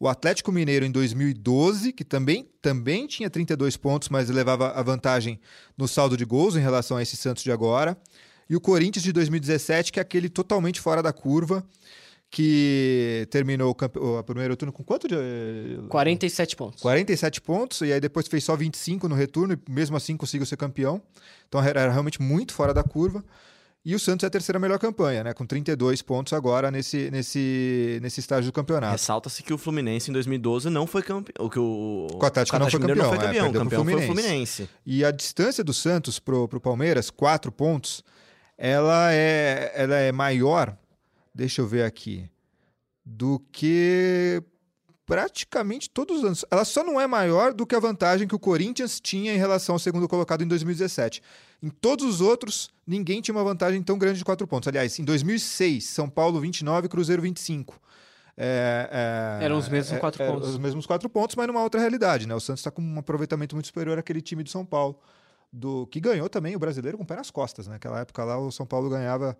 O 0.00 0.08
Atlético 0.08 0.50
Mineiro 0.50 0.86
em 0.86 0.90
2012, 0.90 1.92
que 1.92 2.02
também, 2.04 2.48
também 2.62 3.06
tinha 3.06 3.28
32 3.28 3.76
pontos, 3.76 4.08
mas 4.08 4.30
levava 4.30 4.70
a 4.70 4.82
vantagem 4.82 5.38
no 5.76 5.86
saldo 5.86 6.16
de 6.16 6.24
gols 6.24 6.56
em 6.56 6.60
relação 6.60 6.96
a 6.96 7.02
esse 7.02 7.18
Santos 7.18 7.42
de 7.42 7.52
agora. 7.52 7.94
E 8.48 8.56
o 8.56 8.60
Corinthians 8.60 9.02
de 9.04 9.12
2017, 9.12 9.92
que 9.92 9.98
é 10.00 10.02
aquele 10.02 10.30
totalmente 10.30 10.80
fora 10.80 11.02
da 11.02 11.12
curva, 11.12 11.62
que 12.30 13.26
terminou 13.30 13.70
o, 13.70 13.74
campe- 13.74 13.98
o 13.98 14.22
primeiro 14.22 14.56
turno 14.56 14.72
com 14.72 14.82
quanto 14.84 15.06
de. 15.06 15.16
47 15.88 16.56
pontos. 16.56 16.80
47 16.80 17.40
pontos, 17.40 17.80
e 17.82 17.92
aí 17.92 18.00
depois 18.00 18.26
fez 18.28 18.42
só 18.44 18.56
25 18.56 19.08
no 19.08 19.14
retorno, 19.14 19.52
e 19.54 19.70
mesmo 19.70 19.96
assim 19.96 20.16
conseguiu 20.16 20.46
ser 20.46 20.56
campeão. 20.56 21.02
Então 21.48 21.60
era 21.62 21.80
era 21.80 21.92
realmente 21.92 22.22
muito 22.22 22.54
fora 22.54 22.72
da 22.72 22.82
curva. 22.82 23.22
E 23.82 23.94
o 23.94 23.98
Santos 23.98 24.24
é 24.24 24.26
a 24.26 24.30
terceira 24.30 24.58
melhor 24.58 24.78
campanha, 24.78 25.24
né? 25.24 25.32
Com 25.32 25.46
32 25.46 26.02
pontos 26.02 26.34
agora 26.34 26.70
nesse, 26.70 27.10
nesse, 27.10 27.98
nesse 28.02 28.20
estágio 28.20 28.50
do 28.50 28.54
campeonato. 28.54 28.92
Ressalta-se 28.92 29.42
que 29.42 29.54
o 29.54 29.58
Fluminense 29.58 30.10
em 30.10 30.12
2012 30.12 30.68
não 30.68 30.86
foi 30.86 31.02
campeão. 31.02 31.46
O 31.46 31.48
que 31.48 31.58
o, 31.58 32.06
O 32.12 32.24
Atlético 32.24 32.58
não 32.58 32.70
foi 32.70 32.78
campeão, 32.78 33.12
é, 33.12 33.16
o 33.16 33.18
perdeu 33.18 33.44
pro 33.44 33.52
campeão 33.60 33.84
foi 33.84 33.94
o 33.94 34.02
Fluminense. 34.02 34.06
Fluminense. 34.06 34.68
E 34.84 35.02
a 35.02 35.10
distância 35.10 35.64
do 35.64 35.72
Santos 35.72 36.18
pro, 36.18 36.46
pro 36.46 36.60
Palmeiras, 36.60 37.08
quatro 37.08 37.50
pontos, 37.50 38.04
ela 38.58 39.14
é, 39.14 39.72
ela 39.74 39.96
é 39.96 40.12
maior, 40.12 40.76
deixa 41.34 41.62
eu 41.62 41.66
ver 41.66 41.84
aqui, 41.84 42.30
do 43.02 43.40
que 43.50 44.42
praticamente 45.10 45.90
todos 45.90 46.18
os 46.18 46.24
anos. 46.24 46.44
Ela 46.48 46.64
só 46.64 46.84
não 46.84 47.00
é 47.00 47.04
maior 47.04 47.52
do 47.52 47.66
que 47.66 47.74
a 47.74 47.80
vantagem 47.80 48.28
que 48.28 48.34
o 48.34 48.38
Corinthians 48.38 49.00
tinha 49.00 49.34
em 49.34 49.36
relação 49.36 49.74
ao 49.74 49.78
segundo 49.80 50.06
colocado 50.06 50.44
em 50.44 50.46
2017. 50.46 51.20
Em 51.60 51.68
todos 51.68 52.06
os 52.06 52.20
outros, 52.20 52.70
ninguém 52.86 53.20
tinha 53.20 53.34
uma 53.34 53.42
vantagem 53.42 53.82
tão 53.82 53.98
grande 53.98 54.18
de 54.18 54.24
quatro 54.24 54.46
pontos. 54.46 54.68
Aliás, 54.68 55.00
em 55.00 55.04
2006, 55.04 55.84
São 55.84 56.08
Paulo 56.08 56.38
29 56.38 56.88
Cruzeiro 56.88 57.20
25. 57.22 57.76
É, 58.36 59.38
é, 59.40 59.44
Eram 59.44 59.58
os 59.58 59.68
mesmos 59.68 59.98
quatro 59.98 60.22
eram 60.22 60.34
pontos. 60.34 60.50
Os 60.50 60.58
mesmos 60.58 60.86
quatro 60.86 61.10
pontos, 61.10 61.34
mas 61.34 61.48
numa 61.48 61.60
outra 61.60 61.80
realidade. 61.80 62.28
Né? 62.28 62.34
O 62.34 62.40
Santos 62.40 62.60
está 62.60 62.70
com 62.70 62.80
um 62.80 63.00
aproveitamento 63.00 63.56
muito 63.56 63.66
superior 63.66 63.98
àquele 63.98 64.22
time 64.22 64.44
de 64.44 64.50
São 64.52 64.64
Paulo, 64.64 64.96
do 65.52 65.88
que 65.88 65.98
ganhou 65.98 66.28
também 66.28 66.54
o 66.54 66.58
brasileiro 66.60 66.96
com 66.96 67.02
o 67.02 67.06
pé 67.06 67.16
nas 67.16 67.32
costas. 67.32 67.66
né? 67.66 67.72
Naquela 67.72 67.98
época 67.98 68.22
lá, 68.22 68.38
o 68.38 68.52
São 68.52 68.64
Paulo 68.64 68.88
ganhava. 68.88 69.36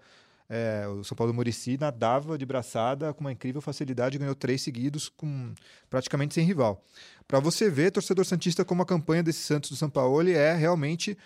É, 0.51 0.85
o 0.89 1.05
São 1.05 1.17
Paulo 1.17 1.33
Murici 1.33 1.79
nadava 1.81 2.37
de 2.37 2.45
braçada 2.45 3.15
com 3.15 3.21
uma 3.21 3.31
incrível 3.33 3.61
facilidade, 3.63 4.19
ganhou 4.19 4.35
três 4.35 4.61
seguidos, 4.61 5.09
com 5.09 5.55
praticamente 5.89 6.35
sem 6.35 6.45
rival. 6.45 6.85
Para 7.29 7.39
você 7.39 7.71
ver, 7.71 7.93
torcedor 7.93 8.25
Santista, 8.25 8.65
como 8.65 8.83
a 8.83 8.87
campanha 8.87 9.23
desse 9.23 9.39
Santos 9.45 9.71
do 9.71 9.77
São 9.77 9.89
Paulo 9.89 10.29
é 10.29 10.55
realmente 10.55 11.17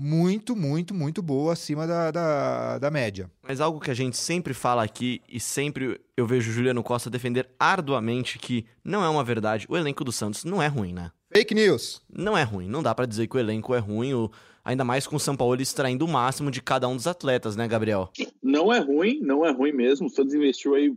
muito, 0.00 0.54
muito, 0.54 0.94
muito 0.94 1.20
boa, 1.20 1.54
acima 1.54 1.84
da, 1.84 2.12
da, 2.12 2.78
da 2.78 2.90
média. 2.90 3.28
Mas 3.42 3.60
algo 3.60 3.80
que 3.80 3.90
a 3.90 3.94
gente 3.94 4.16
sempre 4.16 4.54
fala 4.54 4.84
aqui 4.84 5.20
e 5.28 5.40
sempre 5.40 6.00
eu 6.16 6.24
vejo 6.24 6.50
o 6.50 6.54
Juliano 6.54 6.84
Costa 6.84 7.10
defender 7.10 7.48
arduamente 7.58 8.38
que 8.38 8.64
não 8.84 9.02
é 9.04 9.08
uma 9.08 9.24
verdade. 9.24 9.66
O 9.68 9.76
elenco 9.76 10.04
do 10.04 10.12
Santos 10.12 10.44
não 10.44 10.62
é 10.62 10.68
ruim, 10.68 10.92
né? 10.92 11.10
Fake 11.34 11.52
news! 11.54 12.00
Não 12.08 12.38
é 12.38 12.44
ruim. 12.44 12.68
Não 12.68 12.82
dá 12.82 12.94
pra 12.94 13.06
dizer 13.06 13.26
que 13.26 13.36
o 13.36 13.40
elenco 13.40 13.74
é 13.74 13.78
ruim, 13.78 14.14
o- 14.14 14.30
ainda 14.68 14.84
mais 14.84 15.06
com 15.06 15.16
o 15.16 15.20
São 15.20 15.34
Paulo 15.34 15.58
extraindo 15.62 16.04
o 16.04 16.08
máximo 16.08 16.50
de 16.50 16.60
cada 16.60 16.86
um 16.86 16.94
dos 16.94 17.06
atletas, 17.06 17.56
né, 17.56 17.66
Gabriel? 17.66 18.10
Não 18.42 18.70
é 18.70 18.78
ruim, 18.78 19.18
não 19.22 19.42
é 19.42 19.50
ruim 19.50 19.72
mesmo. 19.72 20.08
O 20.08 20.10
Santos 20.10 20.34
investiu 20.34 20.74
aí 20.74 20.94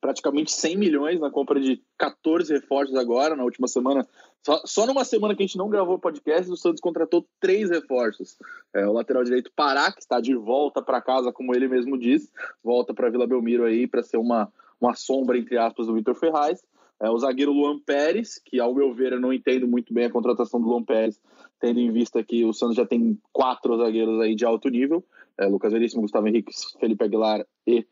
praticamente 0.00 0.50
100 0.50 0.76
milhões 0.76 1.20
na 1.20 1.30
compra 1.30 1.60
de 1.60 1.80
14 1.96 2.52
reforços 2.52 2.96
agora, 2.96 3.36
na 3.36 3.44
última 3.44 3.68
semana. 3.68 4.04
Só, 4.44 4.60
só 4.64 4.86
numa 4.86 5.04
semana 5.04 5.36
que 5.36 5.42
a 5.44 5.46
gente 5.46 5.56
não 5.56 5.68
gravou 5.68 5.94
o 5.94 6.00
podcast, 6.00 6.50
o 6.50 6.56
Santos 6.56 6.80
contratou 6.80 7.24
três 7.38 7.70
reforços. 7.70 8.36
É, 8.74 8.84
o 8.88 8.92
lateral 8.92 9.22
direito 9.22 9.52
Pará, 9.54 9.92
que 9.92 10.00
está 10.00 10.20
de 10.20 10.34
volta 10.34 10.82
para 10.82 11.00
casa, 11.00 11.32
como 11.32 11.54
ele 11.54 11.68
mesmo 11.68 11.96
diz, 11.96 12.28
volta 12.62 12.92
para 12.92 13.08
Vila 13.08 13.26
Belmiro 13.26 13.64
aí 13.64 13.86
para 13.86 14.02
ser 14.02 14.16
uma, 14.16 14.52
uma 14.80 14.96
sombra, 14.96 15.38
entre 15.38 15.56
aspas, 15.56 15.86
do 15.86 15.94
Vitor 15.94 16.16
Ferraz. 16.16 16.60
É, 17.00 17.10
o 17.10 17.18
zagueiro 17.18 17.52
Luan 17.52 17.78
Pérez, 17.78 18.40
que 18.44 18.58
ao 18.58 18.74
meu 18.74 18.92
ver 18.94 19.12
eu 19.12 19.20
não 19.20 19.32
entendo 19.32 19.68
muito 19.68 19.92
bem 19.92 20.06
a 20.06 20.10
contratação 20.10 20.60
do 20.60 20.68
Luan 20.68 20.82
Pérez, 20.82 21.20
tendo 21.60 21.78
em 21.78 21.90
vista 21.92 22.22
que 22.22 22.44
o 22.44 22.52
Santos 22.52 22.76
já 22.76 22.86
tem 22.86 23.18
quatro 23.32 23.76
zagueiros 23.76 24.20
aí 24.20 24.34
de 24.34 24.44
alto 24.44 24.68
nível, 24.68 25.04
é, 25.38 25.46
Lucas 25.46 25.72
Veríssimo, 25.72 26.02
Gustavo 26.02 26.26
Henrique, 26.28 26.52
Felipe 26.80 27.04
Aguilar 27.04 27.44
e 27.66 27.86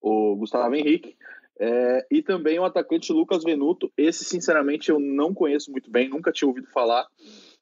o 0.00 0.36
Gustavo 0.36 0.74
Henrique. 0.74 1.16
É, 1.58 2.06
e 2.10 2.22
também 2.22 2.58
o 2.58 2.64
atacante 2.64 3.12
Lucas 3.12 3.44
Venuto. 3.44 3.92
Esse, 3.96 4.24
sinceramente, 4.24 4.90
eu 4.90 4.98
não 4.98 5.34
conheço 5.34 5.70
muito 5.70 5.90
bem, 5.90 6.08
nunca 6.08 6.32
tinha 6.32 6.48
ouvido 6.48 6.66
falar. 6.68 7.06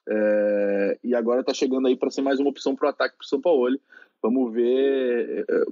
É, 0.09 0.99
e 1.03 1.15
agora 1.15 1.41
está 1.41 1.53
chegando 1.53 1.89
aí 1.89 1.97
para 1.97 2.11
ser 2.11 2.23
mais 2.23 2.39
uma 2.39 2.51
opção 2.51 2.77
para 2.77 2.87
o 2.87 2.91
ataque 2.91 3.17
para 3.17 3.25
o 3.25 3.29
São 3.29 3.41
Paulo. 3.41 3.79
Vamos 4.23 4.53
ver 4.53 5.45
é, 5.49 5.65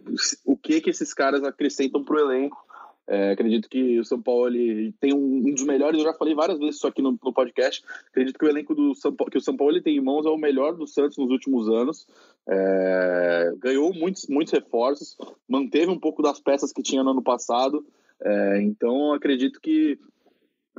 o 0.45 0.57
que 0.57 0.81
que 0.81 0.91
esses 0.91 1.15
caras 1.15 1.45
acrescentam 1.45 2.05
para 2.05 2.17
o 2.17 2.19
elenco. 2.19 2.66
É, 3.09 3.31
acredito 3.31 3.69
que 3.69 4.01
o 4.01 4.05
São 4.05 4.21
Paulo 4.21 4.49
ele 4.49 4.93
tem 5.01 5.15
um, 5.15 5.37
um 5.37 5.55
dos 5.55 5.65
melhores. 5.65 5.99
Eu 5.99 6.05
já 6.05 6.13
falei 6.13 6.35
várias 6.35 6.59
vezes 6.59 6.77
isso 6.77 6.87
aqui 6.87 7.01
no, 7.01 7.13
no 7.13 7.33
podcast. 7.33 7.83
Acredito 8.09 8.39
que 8.39 8.45
o 8.45 8.49
elenco 8.49 8.75
do 8.75 8.95
São 8.95 9.15
Paulo, 9.15 9.31
que 9.31 9.39
o 9.39 9.41
São 9.41 9.57
Paulo 9.57 9.73
ele 9.73 9.83
tem 9.83 9.97
em 9.97 10.01
mãos 10.01 10.27
é 10.27 10.31
o 10.31 10.37
melhor 10.37 10.75
do 10.75 10.87
Santos 10.87 11.17
nos 11.17 11.31
últimos 11.31 11.69
anos. 11.69 12.07
É, 12.49 13.53
ganhou 13.59 13.95
muitos, 13.95 14.27
muitos 14.29 14.53
reforços, 14.53 15.17
manteve 15.49 15.91
um 15.91 15.99
pouco 15.99 16.23
das 16.23 16.41
peças 16.41 16.73
que 16.73 16.83
tinha 16.83 17.03
no 17.05 17.11
ano 17.11 17.23
passado. 17.23 17.87
É, 18.21 18.61
então 18.63 19.13
acredito 19.13 19.61
que 19.61 19.99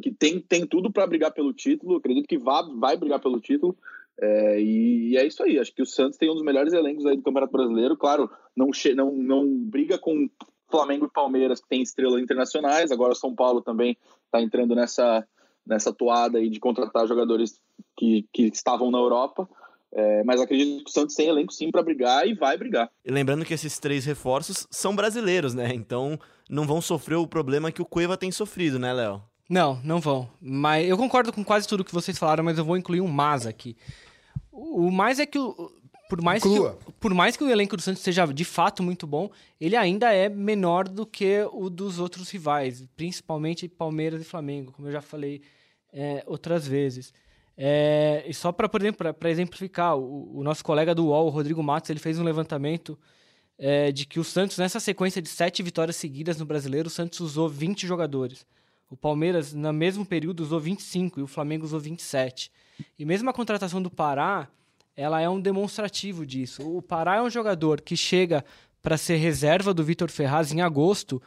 que 0.01 0.11
tem, 0.11 0.39
tem 0.39 0.65
tudo 0.65 0.91
para 0.91 1.07
brigar 1.07 1.33
pelo 1.33 1.53
título. 1.53 1.95
Acredito 1.95 2.27
que 2.27 2.37
vai, 2.37 2.63
vai 2.75 2.97
brigar 2.97 3.19
pelo 3.19 3.39
título. 3.39 3.75
É, 4.19 4.61
e, 4.61 5.09
e 5.09 5.17
é 5.17 5.25
isso 5.25 5.43
aí. 5.43 5.59
Acho 5.59 5.73
que 5.73 5.81
o 5.81 5.85
Santos 5.85 6.17
tem 6.17 6.29
um 6.29 6.35
dos 6.35 6.43
melhores 6.43 6.73
elencos 6.73 7.05
aí 7.05 7.15
do 7.15 7.23
Campeonato 7.23 7.51
Brasileiro. 7.51 7.97
Claro, 7.97 8.29
não, 8.55 8.69
não, 8.95 9.11
não 9.15 9.57
briga 9.57 9.97
com 9.97 10.29
Flamengo 10.69 11.05
e 11.05 11.09
Palmeiras, 11.09 11.59
que 11.59 11.67
tem 11.67 11.81
estrelas 11.81 12.21
internacionais. 12.21 12.91
Agora 12.91 13.15
São 13.15 13.33
Paulo 13.33 13.61
também 13.61 13.97
está 14.25 14.41
entrando 14.41 14.75
nessa, 14.75 15.25
nessa 15.65 15.93
toada 15.93 16.37
aí 16.37 16.49
de 16.49 16.59
contratar 16.59 17.07
jogadores 17.07 17.59
que, 17.95 18.25
que 18.33 18.43
estavam 18.43 18.91
na 18.91 18.97
Europa. 18.97 19.47
É, 19.93 20.23
mas 20.23 20.41
acredito 20.41 20.83
que 20.83 20.89
o 20.89 20.93
Santos 20.93 21.15
tem 21.15 21.29
elenco 21.29 21.53
sim 21.53 21.71
para 21.71 21.81
brigar 21.81 22.27
e 22.27 22.33
vai 22.33 22.57
brigar. 22.57 22.89
E 23.05 23.11
lembrando 23.11 23.45
que 23.45 23.53
esses 23.53 23.79
três 23.79 24.05
reforços 24.05 24.67
são 24.69 24.95
brasileiros, 24.95 25.53
né? 25.53 25.73
Então 25.73 26.19
não 26.49 26.67
vão 26.67 26.81
sofrer 26.81 27.15
o 27.15 27.27
problema 27.27 27.71
que 27.71 27.81
o 27.81 27.85
Cueva 27.85 28.17
tem 28.17 28.31
sofrido, 28.31 28.77
né, 28.77 28.91
Léo? 28.91 29.21
Não, 29.49 29.79
não 29.83 30.01
vão. 30.01 30.29
Mas 30.41 30.87
eu 30.87 30.97
concordo 30.97 31.31
com 31.31 31.43
quase 31.43 31.67
tudo 31.67 31.85
que 31.85 31.93
vocês 31.93 32.17
falaram, 32.17 32.43
mas 32.43 32.57
eu 32.57 32.65
vou 32.65 32.75
incluir 32.75 32.99
um 32.99 33.07
mas 33.07 33.47
aqui. 33.47 33.77
O 34.51 34.87
o 34.87 34.91
mais 34.91 35.19
é 35.19 35.25
que 35.25 35.39
o, 35.39 35.71
por 36.07 36.21
mais 36.21 36.43
que, 36.43 36.49
por 36.99 37.13
mais 37.13 37.35
que 37.35 37.43
o 37.43 37.49
elenco 37.49 37.75
do 37.75 37.81
Santos 37.81 38.01
seja 38.01 38.25
de 38.25 38.45
fato 38.45 38.81
muito 38.81 39.05
bom, 39.05 39.29
ele 39.59 39.75
ainda 39.75 40.13
é 40.13 40.29
menor 40.29 40.87
do 40.87 41.05
que 41.05 41.45
o 41.51 41.69
dos 41.69 41.99
outros 41.99 42.29
rivais, 42.29 42.87
principalmente 42.95 43.67
Palmeiras 43.67 44.21
e 44.21 44.25
Flamengo, 44.25 44.71
como 44.71 44.87
eu 44.87 44.91
já 44.91 45.01
falei 45.01 45.41
é, 45.91 46.23
outras 46.25 46.67
vezes. 46.67 47.13
É, 47.57 48.23
e 48.27 48.33
só 48.33 48.51
para, 48.51 48.69
por 48.69 48.81
exemplo, 48.81 49.13
para 49.13 49.29
exemplificar, 49.31 49.97
o, 49.97 50.39
o 50.39 50.43
nosso 50.43 50.63
colega 50.63 50.93
do 50.93 51.07
UOL, 51.07 51.25
o 51.25 51.29
Rodrigo 51.29 51.63
Matos, 51.63 51.89
ele 51.89 51.99
fez 51.99 52.19
um 52.19 52.23
levantamento 52.23 52.97
é, 53.57 53.91
de 53.91 54.05
que 54.05 54.19
o 54.19 54.23
Santos, 54.23 54.57
nessa 54.57 54.79
sequência 54.79 55.21
de 55.21 55.29
sete 55.29 55.63
vitórias 55.63 55.95
seguidas 55.95 56.37
no 56.37 56.45
Brasileiro, 56.45 56.87
o 56.87 56.91
Santos 56.91 57.19
usou 57.19 57.49
20 57.49 57.87
jogadores. 57.87 58.45
O 58.89 58.95
Palmeiras, 58.95 59.53
no 59.53 59.73
mesmo 59.73 60.05
período, 60.05 60.41
usou 60.41 60.59
25 60.59 61.19
e 61.19 61.23
o 61.23 61.27
Flamengo 61.27 61.65
usou 61.65 61.79
27. 61.79 62.51
E 62.97 63.03
mesmo 63.03 63.29
a 63.29 63.33
contratação 63.33 63.81
do 63.81 63.89
Pará, 63.89 64.47
ela 64.97 65.21
é 65.21 65.29
um 65.29 65.39
demonstrativo 65.39 66.25
disso. 66.25 66.67
O 66.67 66.81
Pará 66.81 67.17
é 67.17 67.21
um 67.21 67.29
jogador 67.29 67.81
que 67.81 67.95
chega 67.95 68.43
para 68.81 68.97
ser 68.97 69.17
reserva 69.17 69.71
do 69.71 69.83
Vitor 69.83 70.09
Ferraz 70.09 70.51
em 70.51 70.61
agosto, 70.61 71.21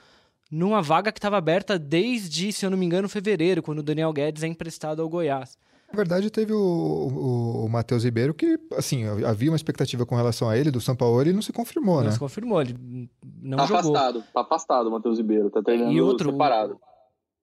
numa 0.51 0.83
vaga 0.83 1.13
que 1.13 1.19
estava 1.19 1.39
aberta 1.39 1.79
desde, 1.79 2.53
se 2.53 2.67
eu 2.67 2.71
não 2.71 2.77
me 2.77 2.85
engano, 2.85 3.09
fevereiro, 3.09 3.63
quando 3.63 3.79
o 3.79 3.83
Daniel 3.83 4.13
Guedes 4.13 4.43
é 4.43 4.49
emprestado 4.49 5.01
ao 5.01 5.09
Goiás. 5.09 5.57
Na 5.93 5.97
verdade, 5.97 6.31
teve 6.31 6.53
o, 6.53 6.59
o, 6.59 7.65
o 7.65 7.69
Matheus 7.69 8.05
Ribeiro 8.05 8.35
que, 8.35 8.59
assim, 8.77 9.05
havia 9.25 9.51
uma 9.51 9.57
expectativa 9.57 10.05
com 10.05 10.17
relação 10.17 10.49
a 10.49 10.57
ele, 10.57 10.71
do 10.71 10.81
São 10.81 10.97
Paulo, 10.97 11.23
e 11.23 11.33
não 11.33 11.43
se 11.43 11.53
confirmou, 11.53 11.97
não 11.97 12.03
né? 12.03 12.07
Não 12.07 12.13
se 12.13 12.19
confirmou, 12.19 12.61
ele 12.61 12.77
não 13.43 13.59
tá 13.59 13.67
jogou. 13.67 13.97
Afastado, 13.97 14.25
tá 14.33 14.41
afastado 14.41 14.87
o 14.89 14.93
Matheus 14.93 15.19
Ribeiro, 15.19 15.51
tá 15.51 15.63
treinando 15.63 15.93
e 15.93 16.01
outro, 16.01 16.31
separado. 16.31 16.81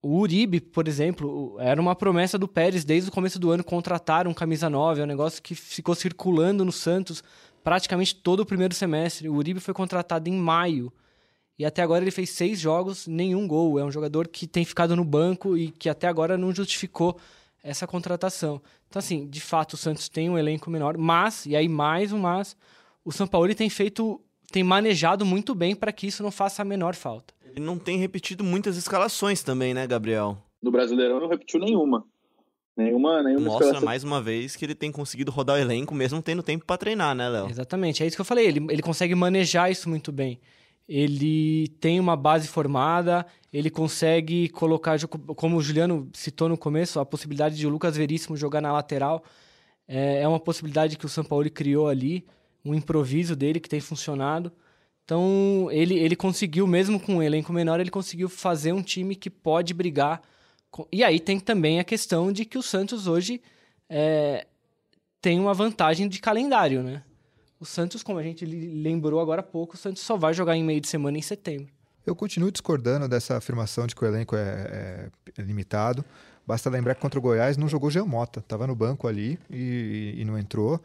O 0.02 0.20
Uribe, 0.20 0.62
por 0.62 0.88
exemplo, 0.88 1.58
era 1.60 1.82
uma 1.82 1.96
promessa 1.96 2.38
do 2.38 2.48
Pérez 2.48 2.86
desde 2.86 3.10
o 3.10 3.12
começo 3.12 3.40
do 3.40 3.52
ano 3.52 3.64
contratar 3.64 4.28
um 4.28 4.34
camisa 4.34 4.70
9, 4.70 5.02
é 5.02 5.04
um 5.04 5.08
negócio 5.08 5.42
que 5.42 5.56
ficou 5.56 5.96
circulando 5.96 6.64
no 6.64 6.72
Santos 6.72 7.24
praticamente 7.64 8.16
todo 8.16 8.42
o 8.42 8.46
primeiro 8.46 8.74
semestre. 8.74 9.28
O 9.28 9.36
Uribe 9.36 9.60
foi 9.60 9.74
contratado 9.74 10.30
em 10.30 10.34
maio 10.34 10.94
e 11.60 11.66
até 11.66 11.82
agora 11.82 12.04
ele 12.04 12.12
fez 12.12 12.30
seis 12.30 12.60
jogos, 12.60 13.08
nenhum 13.08 13.48
gol. 13.48 13.80
É 13.80 13.84
um 13.84 13.92
jogador 13.92 14.28
que 14.28 14.46
tem 14.46 14.64
ficado 14.64 14.96
no 14.96 15.04
banco 15.04 15.58
e 15.58 15.72
que 15.72 15.90
até 15.90 16.08
agora 16.08 16.38
não 16.38 16.54
justificou 16.54 17.18
essa 17.64 17.88
contratação. 17.88 18.62
Então, 18.88 19.00
assim, 19.00 19.28
de 19.28 19.42
fato, 19.42 19.74
o 19.74 19.78
Santos 19.78 20.08
tem 20.08 20.30
um 20.30 20.38
elenco 20.38 20.70
menor, 20.70 20.98
mas, 20.98 21.46
e 21.46 21.56
aí 21.56 21.68
mais 21.68 22.14
um 22.14 22.20
mas, 22.20 22.56
o 23.04 23.12
São 23.12 23.28
Paulo 23.28 23.54
tem 23.54 23.70
feito, 23.70 24.22
tem 24.52 24.64
manejado 24.64 25.26
muito 25.26 25.56
bem 25.56 25.76
para 25.76 25.92
que 25.92 26.08
isso 26.08 26.24
não 26.24 26.32
faça 26.32 26.62
a 26.62 26.66
menor 26.66 26.96
falta. 26.96 27.34
Ele 27.58 27.66
não 27.66 27.80
tem 27.80 27.98
repetido 27.98 28.44
muitas 28.44 28.78
escalações 28.78 29.42
também, 29.42 29.74
né, 29.74 29.88
Gabriel? 29.88 30.38
No 30.62 30.70
Brasileirão 30.70 31.20
não 31.20 31.28
repetiu 31.28 31.60
nenhuma. 31.60 32.06
Nenhuma, 32.78 33.24
nenhuma 33.24 33.46
Mostra 33.46 33.66
escalação. 33.66 33.86
mais 33.86 34.04
uma 34.04 34.22
vez 34.22 34.56
que 34.56 34.64
ele 34.64 34.76
tem 34.76 34.92
conseguido 34.92 35.32
rodar 35.32 35.56
o 35.56 35.60
elenco 35.60 35.96
mesmo 35.96 36.22
tendo 36.22 36.44
tempo 36.44 36.64
para 36.64 36.78
treinar, 36.78 37.16
né, 37.16 37.28
Léo? 37.28 37.50
Exatamente, 37.50 38.04
é 38.04 38.06
isso 38.06 38.16
que 38.16 38.22
eu 38.22 38.26
falei. 38.26 38.46
Ele, 38.46 38.64
ele 38.70 38.84
consegue 38.84 39.16
manejar 39.16 39.72
isso 39.72 39.90
muito 39.90 40.12
bem. 40.12 40.40
Ele 40.88 41.68
tem 41.80 42.00
uma 42.00 42.16
base 42.16 42.48
formada, 42.48 43.26
ele 43.52 43.72
consegue 43.72 44.50
colocar, 44.50 44.96
como 45.36 45.58
o 45.58 45.62
Juliano 45.62 46.08
citou 46.14 46.48
no 46.48 46.60
começo, 46.60 47.00
a 47.00 47.06
possibilidade 47.08 47.58
de 47.58 47.66
o 47.66 47.72
Lucas 47.72 47.98
Veríssimo 47.98 48.38
jogar 48.38 48.62
na 48.62 48.72
lateral. 48.72 49.24
É, 49.88 50.22
é 50.22 50.28
uma 50.28 50.40
possibilidade 50.40 50.96
que 50.96 51.08
o 51.08 51.10
São 51.10 51.24
Paulo 51.24 51.50
criou 51.50 51.88
ali, 51.88 52.24
um 52.64 52.76
improviso 52.76 53.36
dele 53.36 53.60
que 53.60 53.68
tem 53.68 53.80
funcionado. 53.80 54.52
Então, 55.08 55.70
ele, 55.72 55.98
ele 55.98 56.18
conseguiu, 56.18 56.68
mesmo 56.68 57.00
com 57.00 57.16
um 57.16 57.24
elenco 57.24 57.54
menor, 57.54 57.80
ele 57.80 57.90
conseguiu 57.90 58.28
fazer 58.28 58.74
um 58.74 58.82
time 58.82 59.16
que 59.16 59.30
pode 59.30 59.74
brigar. 59.74 60.22
Com... 60.70 60.86
E 60.92 61.02
aí 61.02 61.18
tem 61.18 61.40
também 61.40 61.80
a 61.80 61.84
questão 61.86 62.30
de 62.30 62.44
que 62.44 62.58
o 62.58 62.62
Santos 62.62 63.08
hoje 63.08 63.42
é, 63.90 64.46
tem 65.22 65.40
uma 65.40 65.54
vantagem 65.54 66.10
de 66.10 66.20
calendário, 66.20 66.84
né? 66.84 67.04
O 67.58 67.64
Santos, 67.64 68.04
como 68.04 68.20
a 68.20 68.24
gente 68.24 68.46
lembrou 68.46 69.22
agora 69.22 69.40
há 69.40 69.44
pouco, 69.44 69.76
o 69.76 69.78
Santos 69.78 70.04
só 70.04 70.18
vai 70.18 70.34
jogar 70.34 70.58
em 70.58 70.64
meio 70.64 70.82
de 70.82 70.90
semana 70.90 71.18
em 71.18 71.22
setembro. 71.22 71.72
Eu 72.06 72.14
continuo 72.14 72.52
discordando 72.52 73.08
dessa 73.08 73.38
afirmação 73.38 73.88
de 73.88 73.96
que 73.96 74.04
o 74.04 74.08
elenco 74.08 74.36
é, 74.36 75.10
é 75.38 75.42
limitado. 75.42 76.04
Basta 76.46 76.70
lembrar 76.70 76.96
que 76.96 77.02
contra 77.02 77.18
o 77.18 77.22
Goiás 77.22 77.56
não 77.56 77.70
jogou 77.70 77.90
Mota, 78.06 78.42
estava 78.42 78.68
no 78.68 78.76
banco 78.76 79.08
ali 79.08 79.40
e, 79.50 80.16
e 80.18 80.26
não 80.26 80.38
entrou. 80.38 80.82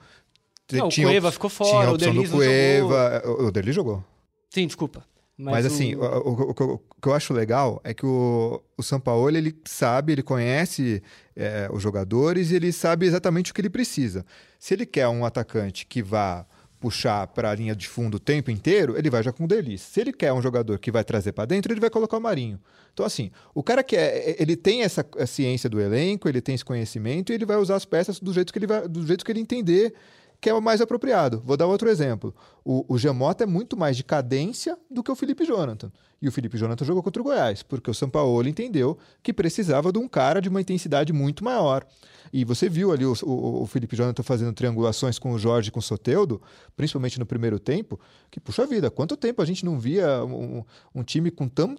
Não, 0.71 0.89
tinha, 0.89 1.09
o 1.09 1.11
Cueva 1.11 1.33
ficou 1.33 1.51
fora, 1.51 1.71
tinha 1.71 1.89
a 1.89 1.93
opção 1.93 2.11
o 2.11 2.15
Delis 2.15 2.31
do 2.31 2.37
Cueva, 2.37 3.23
o 3.27 3.51
Delis 3.51 3.75
jogou. 3.75 4.12
Sim, 4.53 4.67
desculpa. 4.67 5.03
Mas, 5.37 5.65
Mas 5.65 5.67
assim, 5.67 5.95
o... 5.95 6.03
O, 6.03 6.31
o, 6.31 6.75
o, 6.75 6.79
que 7.01 7.09
eu 7.09 7.15
acho 7.15 7.33
legal 7.33 7.81
é 7.83 7.95
que 7.95 8.05
o, 8.05 8.63
o 8.77 8.83
Sampaoli, 8.83 9.39
ele 9.39 9.57
sabe, 9.65 10.13
ele 10.13 10.23
conhece 10.23 11.03
é, 11.35 11.69
os 11.73 11.83
jogadores 11.83 12.51
e 12.51 12.57
ele 12.57 12.71
sabe 12.71 13.07
exatamente 13.07 13.51
o 13.51 13.55
que 13.55 13.61
ele 13.63 13.71
precisa. 13.71 14.27
Se 14.59 14.75
ele 14.75 14.85
quer 14.85 15.09
um 15.09 15.25
atacante 15.25 15.87
que 15.87 16.03
vá 16.03 16.47
puxar 16.79 17.29
para 17.29 17.51
a 17.51 17.55
linha 17.55 17.75
de 17.75 17.89
fundo 17.89 18.17
o 18.17 18.21
tempo 18.21 18.51
inteiro, 18.51 18.99
ele 18.99 19.09
vai 19.09 19.23
já 19.23 19.33
com 19.33 19.45
o 19.45 19.49
Delis. 19.49 19.81
Se 19.81 20.01
ele 20.01 20.13
quer 20.13 20.33
um 20.33 20.43
jogador 20.43 20.79
que 20.79 20.91
vai 20.91 21.03
trazer 21.03 21.33
para 21.33 21.47
dentro, 21.47 21.73
ele 21.73 21.81
vai 21.81 21.89
colocar 21.89 22.19
o 22.19 22.21
Marinho. 22.21 22.61
Então, 22.93 23.07
assim, 23.07 23.31
o 23.55 23.63
cara 23.63 23.83
que 23.83 23.97
é, 23.97 24.37
ele 24.39 24.55
tem 24.55 24.83
essa 24.83 25.05
ciência 25.27 25.71
do 25.71 25.81
elenco, 25.81 26.29
ele 26.29 26.41
tem 26.41 26.55
esse 26.55 26.65
conhecimento 26.65 27.33
e 27.33 27.35
ele 27.35 27.47
vai 27.47 27.57
usar 27.57 27.77
as 27.77 27.85
peças 27.85 28.21
do 28.21 28.33
jeito 28.35 28.53
que 28.53 28.59
ele, 28.59 28.67
vai, 28.67 28.87
do 28.87 29.07
jeito 29.07 29.25
que 29.25 29.33
ele 29.33 29.41
entender 29.41 29.95
que 30.43 30.51
é 30.51 30.55
o 30.55 30.61
mais 30.61 30.81
apropriado. 30.81 31.41
Vou 31.47 31.57
dar 31.57 31.69
outro 31.69 31.89
exemplo. 31.89 32.35
O, 32.65 32.85
o 32.93 32.99
Gemota 32.99 33.45
é 33.45 33.47
muito 33.47 33.77
mais 33.77 33.97
de 33.97 34.03
cadência 34.03 34.77
do 34.91 35.01
que 35.01 35.11
o 35.11 35.15
Felipe 35.15 35.45
Jonathan. 35.45 35.93
E 36.21 36.27
o 36.27 36.33
Felipe 36.33 36.59
Jonathan 36.59 36.85
jogou 36.85 37.01
contra 37.01 37.23
o 37.23 37.25
Goiás, 37.25 37.63
porque 37.63 37.89
o 37.89 37.95
Sampaoli 37.95 38.51
entendeu 38.51 38.99
que 39.23 39.33
precisava 39.33 39.93
de 39.93 40.01
um 40.01 40.09
cara 40.09 40.41
de 40.41 40.49
uma 40.49 40.61
intensidade 40.61 41.13
muito 41.13 41.45
maior. 41.45 41.87
E 42.33 42.45
você 42.45 42.69
viu 42.69 42.91
ali 42.91 43.07
o, 43.07 43.15
o, 43.23 43.63
o 43.63 43.67
Felipe 43.67 43.95
Jonathan 43.95 44.25
fazendo 44.25 44.53
triangulações 44.53 45.17
com 45.17 45.31
o 45.31 45.39
Jorge 45.39 45.69
e 45.69 45.71
com 45.71 45.79
o 45.79 45.83
Soteudo, 45.83 46.43
principalmente 46.77 47.21
no 47.21 47.27
primeiro 47.27 47.61
tempo, 47.61 48.01
que, 48.29 48.41
puxa 48.41 48.67
vida, 48.67 48.91
quanto 48.91 49.17
tempo 49.17 49.41
a 49.43 49.45
gente 49.45 49.65
não 49.65 49.79
via 49.79 50.25
um, 50.25 50.65
um 50.93 51.05
time 51.05 51.31
com 51.31 51.49
tão 51.49 51.77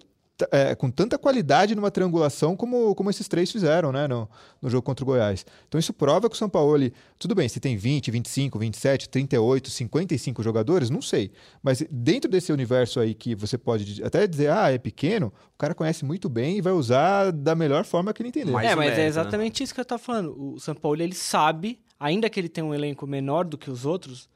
é, 0.50 0.74
com 0.74 0.90
tanta 0.90 1.16
qualidade 1.16 1.74
numa 1.74 1.90
triangulação 1.90 2.56
como, 2.56 2.94
como 2.94 3.08
esses 3.08 3.28
três 3.28 3.52
fizeram 3.52 3.92
né, 3.92 4.08
no, 4.08 4.28
no 4.60 4.68
jogo 4.68 4.82
contra 4.82 5.04
o 5.04 5.06
Goiás. 5.06 5.46
Então 5.68 5.78
isso 5.78 5.92
prova 5.92 6.28
que 6.28 6.34
o 6.34 6.38
São 6.38 6.48
Paulo, 6.48 6.90
tudo 7.18 7.34
bem, 7.34 7.48
se 7.48 7.60
tem 7.60 7.76
20, 7.76 8.10
25, 8.10 8.58
27, 8.58 9.08
38, 9.08 9.70
55 9.70 10.42
jogadores, 10.42 10.90
não 10.90 11.00
sei. 11.00 11.30
Mas 11.62 11.84
dentro 11.90 12.28
desse 12.28 12.52
universo 12.52 12.98
aí 12.98 13.14
que 13.14 13.34
você 13.34 13.56
pode 13.56 14.02
até 14.02 14.26
dizer, 14.26 14.50
ah, 14.50 14.72
é 14.72 14.78
pequeno, 14.78 15.32
o 15.54 15.58
cara 15.58 15.74
conhece 15.74 16.04
muito 16.04 16.28
bem 16.28 16.58
e 16.58 16.60
vai 16.60 16.72
usar 16.72 17.30
da 17.30 17.54
melhor 17.54 17.84
forma 17.84 18.12
que 18.12 18.20
ele 18.22 18.30
entender. 18.30 18.50
Mais 18.50 18.68
é, 18.68 18.74
mas 18.74 18.86
mérito, 18.86 19.00
é 19.02 19.06
exatamente 19.06 19.60
né? 19.60 19.64
isso 19.64 19.74
que 19.74 19.80
eu 19.80 19.84
estava 19.84 20.02
falando. 20.02 20.34
O 20.36 20.58
São 20.58 20.74
Paulo, 20.74 21.00
ele 21.00 21.14
sabe, 21.14 21.78
ainda 21.98 22.28
que 22.28 22.40
ele 22.40 22.48
tenha 22.48 22.64
um 22.64 22.74
elenco 22.74 23.06
menor 23.06 23.44
do 23.44 23.56
que 23.56 23.70
os 23.70 23.86
outros, 23.86 24.28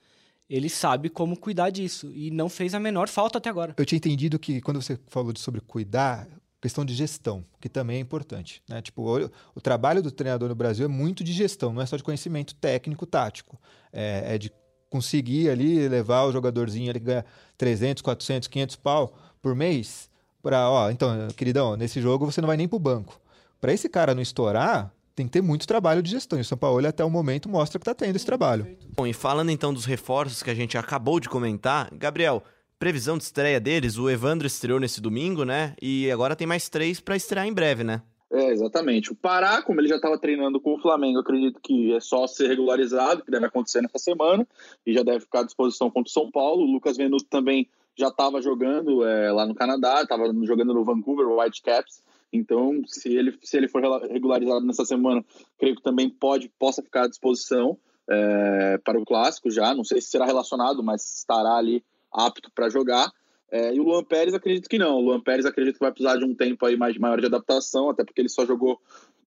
ele 0.48 0.68
sabe 0.68 1.08
como 1.08 1.36
cuidar 1.36 1.70
disso 1.70 2.10
e 2.14 2.30
não 2.30 2.48
fez 2.48 2.74
a 2.74 2.80
menor 2.80 3.08
falta 3.08 3.38
até 3.38 3.50
agora. 3.50 3.74
Eu 3.76 3.84
tinha 3.84 3.96
entendido 3.96 4.38
que 4.38 4.60
quando 4.60 4.80
você 4.80 4.98
falou 5.08 5.32
sobre 5.36 5.60
cuidar, 5.60 6.26
questão 6.60 6.84
de 6.84 6.94
gestão, 6.94 7.44
que 7.60 7.68
também 7.68 7.98
é 7.98 8.00
importante. 8.00 8.62
Né? 8.68 8.80
Tipo, 8.80 9.02
o, 9.02 9.30
o, 9.54 9.60
trabalho 9.60 10.02
do 10.02 10.10
treinador 10.10 10.48
no 10.48 10.54
Brasil 10.54 10.84
é 10.84 10.88
muito 10.88 11.22
de 11.22 11.32
gestão, 11.32 11.72
não 11.72 11.82
é 11.82 11.86
só 11.86 11.96
de 11.96 12.02
conhecimento 12.02 12.54
técnico, 12.54 13.06
tático. 13.06 13.60
É, 13.92 14.34
é 14.34 14.38
de 14.38 14.50
conseguir 14.90 15.50
ali 15.50 15.86
levar 15.88 16.24
o 16.24 16.32
jogadorzinho 16.32 16.90
ali 16.90 16.98
que 16.98 17.06
ganha 17.06 17.24
300, 17.56 18.02
400, 18.02 18.48
500 18.48 18.76
pau 18.76 19.14
por 19.42 19.54
mês 19.54 20.08
para, 20.42 20.70
ó, 20.70 20.90
então, 20.90 21.28
queridão, 21.36 21.76
nesse 21.76 22.00
jogo 22.00 22.24
você 22.24 22.40
não 22.40 22.46
vai 22.46 22.56
nem 22.56 22.68
pro 22.68 22.78
banco. 22.78 23.20
Para 23.60 23.72
esse 23.72 23.88
cara 23.88 24.14
não 24.14 24.22
estourar, 24.22 24.92
tem 25.18 25.26
que 25.26 25.32
ter 25.32 25.42
muito 25.42 25.66
trabalho 25.66 26.00
de 26.00 26.10
gestão. 26.10 26.38
E 26.38 26.42
o 26.42 26.44
São 26.44 26.56
Paulo, 26.56 26.86
até 26.86 27.04
o 27.04 27.10
momento, 27.10 27.48
mostra 27.48 27.78
que 27.78 27.82
está 27.82 27.94
tendo 27.94 28.14
esse 28.14 28.24
trabalho. 28.24 28.78
Bom, 28.96 29.06
e 29.06 29.12
falando 29.12 29.50
então 29.50 29.74
dos 29.74 29.84
reforços 29.84 30.42
que 30.42 30.50
a 30.50 30.54
gente 30.54 30.78
acabou 30.78 31.18
de 31.18 31.28
comentar, 31.28 31.90
Gabriel, 31.92 32.42
previsão 32.78 33.18
de 33.18 33.24
estreia 33.24 33.58
deles, 33.58 33.98
o 33.98 34.08
Evandro 34.08 34.46
estreou 34.46 34.78
nesse 34.78 35.00
domingo, 35.00 35.44
né? 35.44 35.74
E 35.82 36.08
agora 36.10 36.36
tem 36.36 36.46
mais 36.46 36.68
três 36.68 37.00
para 37.00 37.16
estrear 37.16 37.46
em 37.46 37.52
breve, 37.52 37.82
né? 37.82 38.00
É, 38.30 38.52
exatamente. 38.52 39.10
O 39.10 39.16
Pará, 39.16 39.60
como 39.62 39.80
ele 39.80 39.88
já 39.88 39.96
estava 39.96 40.18
treinando 40.18 40.60
com 40.60 40.74
o 40.74 40.80
Flamengo, 40.80 41.18
acredito 41.18 41.58
que 41.60 41.92
é 41.94 41.98
só 41.98 42.26
ser 42.26 42.46
regularizado, 42.46 43.24
que 43.24 43.30
deve 43.30 43.46
acontecer 43.46 43.80
nessa 43.80 43.98
semana, 43.98 44.46
e 44.86 44.92
já 44.92 45.02
deve 45.02 45.20
ficar 45.20 45.40
à 45.40 45.44
disposição 45.44 45.90
contra 45.90 46.08
o 46.08 46.12
São 46.12 46.30
Paulo. 46.30 46.62
O 46.62 46.70
Lucas 46.70 46.96
Venuto 46.96 47.24
também 47.24 47.68
já 47.96 48.08
estava 48.08 48.40
jogando 48.40 49.04
é, 49.04 49.32
lá 49.32 49.44
no 49.44 49.54
Canadá, 49.54 50.02
estava 50.02 50.32
jogando 50.44 50.74
no 50.74 50.84
Vancouver 50.84 51.26
Whitecaps. 51.26 52.06
Então, 52.32 52.82
se 52.86 53.08
ele, 53.08 53.36
se 53.42 53.56
ele 53.56 53.68
for 53.68 53.82
regularizado 54.10 54.64
nessa 54.64 54.84
semana, 54.84 55.24
creio 55.58 55.76
que 55.76 55.82
também 55.82 56.10
pode, 56.10 56.50
possa 56.58 56.82
ficar 56.82 57.04
à 57.04 57.08
disposição 57.08 57.78
é, 58.08 58.78
para 58.78 58.98
o 58.98 59.04
clássico 59.04 59.50
já. 59.50 59.74
Não 59.74 59.84
sei 59.84 60.00
se 60.00 60.10
será 60.10 60.26
relacionado, 60.26 60.82
mas 60.82 61.18
estará 61.18 61.56
ali 61.56 61.84
apto 62.12 62.50
para 62.54 62.68
jogar. 62.68 63.10
É, 63.50 63.74
e 63.74 63.80
o 63.80 63.84
Luan 63.84 64.04
Pérez 64.04 64.34
acredito 64.34 64.68
que 64.68 64.78
não. 64.78 64.96
O 64.96 65.00
Luan 65.00 65.20
Pérez 65.20 65.46
acredito 65.46 65.74
que 65.74 65.80
vai 65.80 65.90
precisar 65.90 66.16
de 66.16 66.24
um 66.24 66.34
tempo 66.34 66.64
aí 66.66 66.76
mais 66.76 66.96
maior 66.98 67.18
de 67.20 67.26
adaptação, 67.26 67.88
até 67.88 68.04
porque 68.04 68.20
ele 68.20 68.28
só 68.28 68.44
jogou 68.44 68.80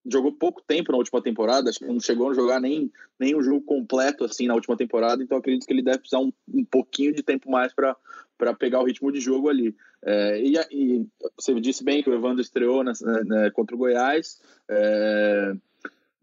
jogou 0.04 0.32
pouco 0.32 0.60
tempo 0.66 0.90
na 0.90 0.98
última 0.98 1.22
temporada, 1.22 1.70
acho 1.70 1.78
que 1.78 1.86
não 1.86 2.00
chegou 2.00 2.30
a 2.30 2.34
jogar 2.34 2.60
nem, 2.60 2.90
nem 3.18 3.36
um 3.36 3.42
jogo 3.42 3.60
completo 3.60 4.24
assim 4.24 4.46
na 4.46 4.54
última 4.54 4.76
temporada, 4.76 5.22
então 5.22 5.38
acredito 5.38 5.64
que 5.64 5.72
ele 5.72 5.82
deve 5.82 5.98
precisar 5.98 6.18
um, 6.18 6.32
um 6.52 6.64
pouquinho 6.64 7.14
de 7.14 7.22
tempo 7.22 7.48
mais 7.50 7.72
para 7.72 8.54
pegar 8.58 8.80
o 8.80 8.84
ritmo 8.84 9.12
de 9.12 9.20
jogo 9.20 9.48
ali. 9.48 9.76
É, 10.04 10.40
e, 10.40 10.56
e, 10.70 11.06
você 11.36 11.58
disse 11.60 11.84
bem 11.84 12.02
que 12.02 12.10
o 12.10 12.14
Evandro 12.14 12.40
estreou 12.40 12.82
né, 12.82 12.92
né, 13.24 13.50
contra 13.50 13.74
o 13.74 13.78
Goiás. 13.78 14.40
É, 14.68 15.54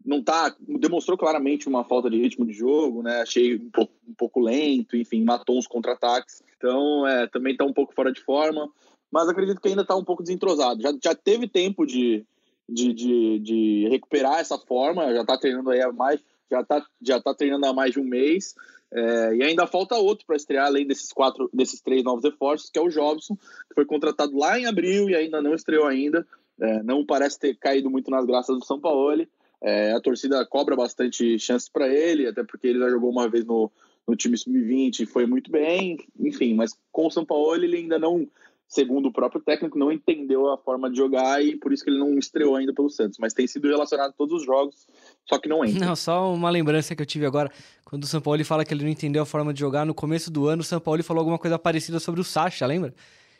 não 0.04 0.22
tá, 0.22 0.54
demonstrou 0.60 1.16
claramente 1.16 1.68
uma 1.68 1.84
falta 1.84 2.08
de 2.10 2.18
ritmo 2.20 2.46
de 2.46 2.52
jogo, 2.52 3.02
né? 3.02 3.20
Achei 3.20 3.56
um 3.56 3.70
pouco, 3.70 3.92
um 4.08 4.14
pouco 4.14 4.40
lento, 4.40 4.96
enfim, 4.96 5.22
matou 5.22 5.58
uns 5.58 5.66
contra-ataques. 5.66 6.42
Então, 6.56 7.06
é, 7.06 7.26
também 7.26 7.52
está 7.52 7.64
um 7.64 7.72
pouco 7.72 7.94
fora 7.94 8.12
de 8.12 8.20
forma, 8.20 8.70
mas 9.10 9.28
acredito 9.28 9.60
que 9.60 9.68
ainda 9.68 9.82
está 9.82 9.96
um 9.96 10.04
pouco 10.04 10.22
desentrosado. 10.22 10.80
Já, 10.80 10.92
já 11.02 11.14
teve 11.14 11.46
tempo 11.46 11.86
de, 11.86 12.24
de, 12.68 12.92
de, 12.92 13.38
de 13.40 13.88
recuperar 13.90 14.40
essa 14.40 14.58
forma, 14.58 15.12
já 15.12 15.22
está 15.22 15.38
treinando 15.38 15.70
aí 15.70 15.82
há 15.82 15.92
mais, 15.92 16.20
já 16.50 16.60
está 16.60 16.84
já 17.00 17.20
tá 17.20 17.34
treinando 17.34 17.66
há 17.66 17.72
mais 17.72 17.92
de 17.92 18.00
um 18.00 18.04
mês. 18.04 18.54
É, 18.92 19.36
e 19.36 19.42
ainda 19.42 19.66
falta 19.66 19.96
outro 19.96 20.26
para 20.26 20.36
estrear, 20.36 20.66
além 20.66 20.86
desses 20.86 21.12
quatro, 21.12 21.48
desses 21.52 21.80
três 21.80 22.02
novos 22.02 22.24
reforços, 22.24 22.70
que 22.70 22.78
é 22.78 22.82
o 22.82 22.88
Jobson, 22.88 23.36
que 23.36 23.74
foi 23.74 23.84
contratado 23.84 24.36
lá 24.36 24.58
em 24.58 24.66
abril 24.66 25.08
e 25.08 25.14
ainda 25.14 25.40
não 25.40 25.54
estreou 25.54 25.86
ainda. 25.86 26.26
é, 26.60 26.82
não 26.82 27.06
parece 27.06 27.38
ter 27.38 27.56
caído 27.56 27.90
muito 27.90 28.10
nas 28.10 28.26
graças 28.26 28.58
do 28.58 28.64
São 28.64 28.80
Paulo. 28.80 29.26
É, 29.62 29.92
a 29.92 30.00
torcida 30.00 30.44
cobra 30.46 30.74
bastante 30.74 31.38
chances 31.38 31.68
para 31.68 31.88
ele, 31.88 32.26
até 32.26 32.42
porque 32.42 32.66
ele 32.66 32.78
já 32.78 32.88
jogou 32.88 33.10
uma 33.10 33.28
vez 33.28 33.44
no, 33.44 33.70
no 34.06 34.16
time 34.16 34.36
sub-20 34.36 35.00
e 35.00 35.06
foi 35.06 35.26
muito 35.26 35.50
bem, 35.50 35.98
enfim, 36.18 36.54
mas 36.54 36.76
com 36.90 37.06
o 37.06 37.10
São 37.10 37.24
Paulo 37.24 37.54
ele 37.54 37.76
ainda 37.76 37.98
não 37.98 38.26
segundo 38.70 39.06
o 39.08 39.12
próprio 39.12 39.40
técnico, 39.40 39.76
não 39.76 39.90
entendeu 39.90 40.48
a 40.48 40.56
forma 40.56 40.88
de 40.88 40.96
jogar 40.96 41.44
e 41.44 41.56
por 41.56 41.72
isso 41.72 41.82
que 41.82 41.90
ele 41.90 41.98
não 41.98 42.16
estreou 42.16 42.54
ainda 42.54 42.72
pelo 42.72 42.88
Santos. 42.88 43.18
Mas 43.18 43.34
tem 43.34 43.46
sido 43.46 43.68
relacionado 43.68 44.10
a 44.10 44.12
todos 44.12 44.40
os 44.40 44.46
jogos, 44.46 44.86
só 45.28 45.38
que 45.38 45.48
não 45.48 45.64
entra. 45.64 45.84
Não, 45.84 45.96
só 45.96 46.32
uma 46.32 46.48
lembrança 46.48 46.94
que 46.94 47.02
eu 47.02 47.06
tive 47.06 47.26
agora. 47.26 47.50
Quando 47.84 48.04
o 48.04 48.06
São 48.06 48.20
Paulo 48.20 48.42
fala 48.44 48.64
que 48.64 48.72
ele 48.72 48.84
não 48.84 48.90
entendeu 48.90 49.22
a 49.24 49.26
forma 49.26 49.52
de 49.52 49.58
jogar, 49.58 49.84
no 49.84 49.92
começo 49.92 50.30
do 50.30 50.46
ano 50.46 50.62
o 50.62 50.64
São 50.64 50.78
Paulo 50.78 51.02
falou 51.02 51.20
alguma 51.20 51.38
coisa 51.38 51.58
parecida 51.58 51.98
sobre 51.98 52.20
o 52.20 52.24
Sacha, 52.24 52.64
lembra? 52.64 52.94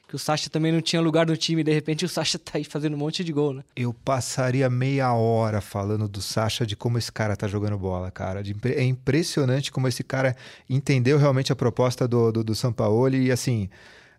Que 0.08 0.16
o 0.16 0.18
Sacha 0.18 0.50
também 0.50 0.72
não 0.72 0.80
tinha 0.80 1.00
lugar 1.00 1.24
no 1.24 1.36
time 1.36 1.60
e 1.60 1.64
de 1.64 1.72
repente 1.72 2.04
o 2.04 2.08
Sacha 2.08 2.36
tá 2.36 2.58
aí 2.58 2.64
fazendo 2.64 2.94
um 2.94 2.98
monte 2.98 3.22
de 3.22 3.32
gol, 3.32 3.54
né? 3.54 3.62
Eu 3.76 3.94
passaria 3.94 4.68
meia 4.68 5.14
hora 5.14 5.60
falando 5.60 6.08
do 6.08 6.20
Sacha, 6.20 6.66
de 6.66 6.74
como 6.74 6.98
esse 6.98 7.12
cara 7.12 7.36
tá 7.36 7.46
jogando 7.46 7.78
bola, 7.78 8.10
cara. 8.10 8.42
De, 8.42 8.52
é 8.64 8.82
impressionante 8.82 9.70
como 9.70 9.86
esse 9.86 10.02
cara 10.02 10.34
entendeu 10.68 11.16
realmente 11.18 11.52
a 11.52 11.56
proposta 11.56 12.08
do, 12.08 12.32
do, 12.32 12.42
do 12.42 12.54
São 12.56 12.72
Paulo 12.72 13.14
e 13.14 13.30
assim 13.30 13.70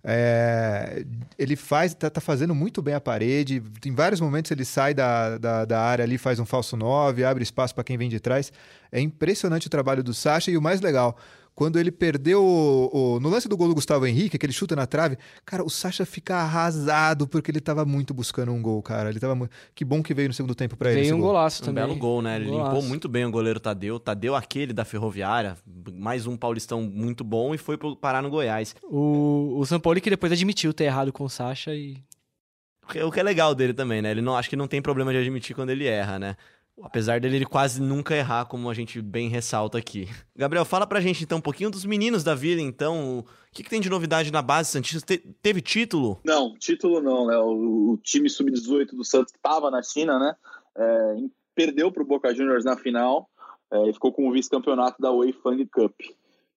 é, 0.03 1.05
ele 1.37 1.55
faz, 1.55 1.93
tá, 1.93 2.09
tá, 2.09 2.19
fazendo 2.19 2.55
muito 2.55 2.81
bem 2.81 2.93
a 2.93 3.01
parede. 3.01 3.61
Em 3.85 3.93
vários 3.93 4.19
momentos 4.19 4.49
ele 4.51 4.65
sai 4.65 4.93
da, 4.93 5.37
da, 5.37 5.65
da 5.65 5.79
área 5.79 6.03
ali, 6.03 6.17
faz 6.17 6.39
um 6.39 6.45
falso 6.45 6.75
9, 6.75 7.23
abre 7.23 7.43
espaço 7.43 7.75
para 7.75 7.83
quem 7.83 7.97
vem 7.97 8.09
de 8.09 8.19
trás. 8.19 8.51
É 8.91 8.99
impressionante 8.99 9.67
o 9.67 9.69
trabalho 9.69 10.03
do 10.03 10.13
Sacha 10.13 10.49
e 10.49 10.57
o 10.57 10.61
mais 10.61 10.81
legal, 10.81 11.17
quando 11.61 11.77
ele 11.77 11.91
perdeu 11.91 12.43
o, 12.43 12.89
o, 12.91 13.19
no 13.19 13.29
lance 13.29 13.47
do 13.47 13.55
gol 13.55 13.67
do 13.67 13.75
Gustavo 13.75 14.07
Henrique, 14.07 14.35
que 14.35 14.43
ele 14.47 14.51
chuta 14.51 14.75
na 14.75 14.87
trave, 14.87 15.15
cara, 15.45 15.63
o 15.63 15.69
Sacha 15.69 16.03
fica 16.07 16.37
arrasado 16.37 17.27
porque 17.27 17.51
ele 17.51 17.59
tava 17.59 17.85
muito 17.85 18.15
buscando 18.15 18.51
um 18.51 18.59
gol, 18.59 18.81
cara. 18.81 19.11
Ele 19.11 19.19
tava 19.19 19.47
Que 19.75 19.85
bom 19.85 20.01
que 20.01 20.11
veio 20.11 20.29
no 20.29 20.33
segundo 20.33 20.55
tempo 20.55 20.75
para 20.75 20.91
ele. 20.91 21.01
Veio 21.01 21.15
um 21.15 21.19
gol. 21.19 21.27
golaço 21.27 21.61
também. 21.61 21.83
Um 21.83 21.87
belo 21.89 21.99
gol, 21.99 22.19
né? 22.19 22.37
Ele 22.37 22.45
golaço. 22.45 22.71
limpou 22.73 22.89
muito 22.89 23.07
bem 23.07 23.25
o 23.25 23.29
goleiro 23.29 23.59
Tadeu. 23.59 23.99
Tadeu 23.99 24.35
aquele 24.35 24.73
da 24.73 24.83
Ferroviária, 24.83 25.55
mais 25.93 26.25
um 26.25 26.35
paulistão 26.35 26.81
muito 26.81 27.23
bom 27.23 27.53
e 27.53 27.59
foi 27.59 27.77
parar 27.77 28.23
no 28.23 28.31
Goiás. 28.31 28.75
O, 28.81 29.59
o 29.59 29.65
São 29.67 29.79
Paulo 29.79 30.01
que 30.01 30.09
depois 30.09 30.31
admitiu 30.31 30.73
ter 30.73 30.85
errado 30.85 31.13
com 31.13 31.25
o 31.25 31.29
Sacha 31.29 31.75
e 31.75 32.03
o 33.05 33.11
que 33.11 33.19
é 33.19 33.23
legal 33.23 33.53
dele 33.53 33.73
também, 33.73 34.01
né? 34.01 34.09
Ele 34.09 34.21
não 34.21 34.35
acho 34.35 34.49
que 34.49 34.55
não 34.55 34.67
tem 34.67 34.81
problema 34.81 35.11
de 35.11 35.19
admitir 35.19 35.55
quando 35.55 35.69
ele 35.69 35.85
erra, 35.85 36.17
né? 36.17 36.35
Apesar 36.83 37.19
dele 37.19 37.37
ele 37.37 37.45
quase 37.45 37.81
nunca 37.81 38.15
errar, 38.15 38.45
como 38.45 38.69
a 38.69 38.73
gente 38.73 39.01
bem 39.01 39.29
ressalta 39.29 39.77
aqui. 39.77 40.07
Gabriel, 40.35 40.65
fala 40.65 40.87
pra 40.87 41.01
gente 41.01 41.23
então 41.23 41.37
um 41.37 41.41
pouquinho 41.41 41.69
dos 41.69 41.85
meninos 41.85 42.23
da 42.23 42.35
Vila, 42.35 42.61
então. 42.61 43.19
O 43.19 43.25
que, 43.53 43.63
que 43.63 43.69
tem 43.69 43.81
de 43.81 43.89
novidade 43.89 44.31
na 44.31 44.41
base 44.41 44.71
Santista? 44.71 45.05
Te, 45.05 45.17
teve 45.41 45.61
título? 45.61 46.19
Não, 46.23 46.55
título 46.57 47.01
não, 47.01 47.27
né? 47.27 47.37
O, 47.37 47.93
o 47.93 47.97
time 47.97 48.29
sub-18 48.29 48.95
do 48.95 49.03
Santos 49.03 49.33
estava 49.33 49.69
na 49.69 49.83
China, 49.83 50.17
né? 50.17 50.35
É, 50.77 51.15
perdeu 51.53 51.91
pro 51.91 52.05
Boca 52.05 52.33
Juniors 52.33 52.63
na 52.63 52.77
final 52.77 53.29
é, 53.71 53.89
e 53.89 53.93
ficou 53.93 54.11
com 54.11 54.27
o 54.27 54.31
vice-campeonato 54.31 55.01
da 55.01 55.11
Wei 55.11 55.33
Fang 55.33 55.65
Cup. 55.67 55.93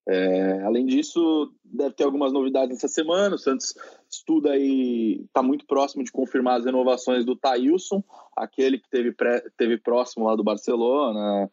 É, 0.07 0.63
além 0.65 0.85
disso, 0.85 1.51
deve 1.65 1.95
ter 1.95 2.05
algumas 2.05 2.33
novidades 2.33 2.77
essa 2.77 2.89
semana. 2.89 3.37
O 3.37 3.39
Santos 3.39 3.75
estuda 4.17 4.57
e 4.57 5.23
está 5.25 5.43
muito 5.43 5.67
próximo 5.67 6.05
de 6.05 6.13
confirmar 6.13 6.59
as 6.59 6.65
renovações 6.65 7.25
do 7.25 7.37
Thailson, 7.37 8.03
aquele 8.37 8.79
que 8.79 8.89
teve, 8.89 9.13
pré, 9.13 9.45
teve 9.57 9.79
próximo 9.79 10.27
lá 10.27 10.35
do 10.35 10.45
Barcelona, 10.45 11.51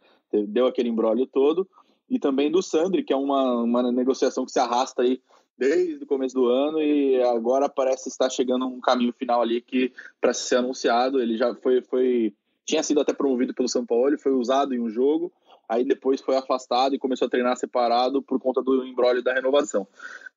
deu 0.48 0.68
aquele 0.68 0.90
embrólio 0.90 1.26
todo, 1.26 1.68
e 2.10 2.20
também 2.20 2.52
do 2.52 2.62
Sandri, 2.62 3.04
que 3.04 3.14
é 3.14 3.16
uma, 3.16 3.64
uma 3.64 3.92
negociação 3.92 4.46
que 4.46 4.52
se 4.52 4.60
arrasta 4.60 5.02
aí 5.02 5.22
desde 5.58 6.04
o 6.04 6.08
começo 6.08 6.34
do 6.34 6.48
ano 6.48 6.82
e 6.82 7.22
agora 7.24 7.70
parece 7.70 8.10
estar 8.10 8.30
chegando 8.30 8.66
um 8.66 8.82
caminho 8.82 9.14
final 9.14 9.42
ali 9.42 9.62
que 9.62 9.94
para 10.20 10.34
ser 10.34 10.58
anunciado. 10.58 11.22
Ele 11.22 11.38
já 11.38 11.54
foi, 11.56 11.82
foi 11.84 12.34
tinha 12.66 12.82
sido 12.82 13.00
até 13.00 13.14
promovido 13.14 13.54
pelo 13.54 13.70
São 13.70 13.86
Paulo, 13.86 14.18
foi 14.18 14.32
usado 14.32 14.74
em 14.74 14.80
um 14.80 14.90
jogo 14.90 15.32
aí 15.72 15.86
depois 15.86 16.20
foi 16.20 16.36
afastado 16.36 16.94
e 16.94 17.00
começou 17.00 17.28
a 17.28 17.30
treinar 17.30 17.56
separado 17.56 18.22
por 18.22 18.38
conta 18.42 18.62
do 18.62 18.86
embrólio 18.86 19.24
da 19.24 19.34
renovação. 19.34 19.88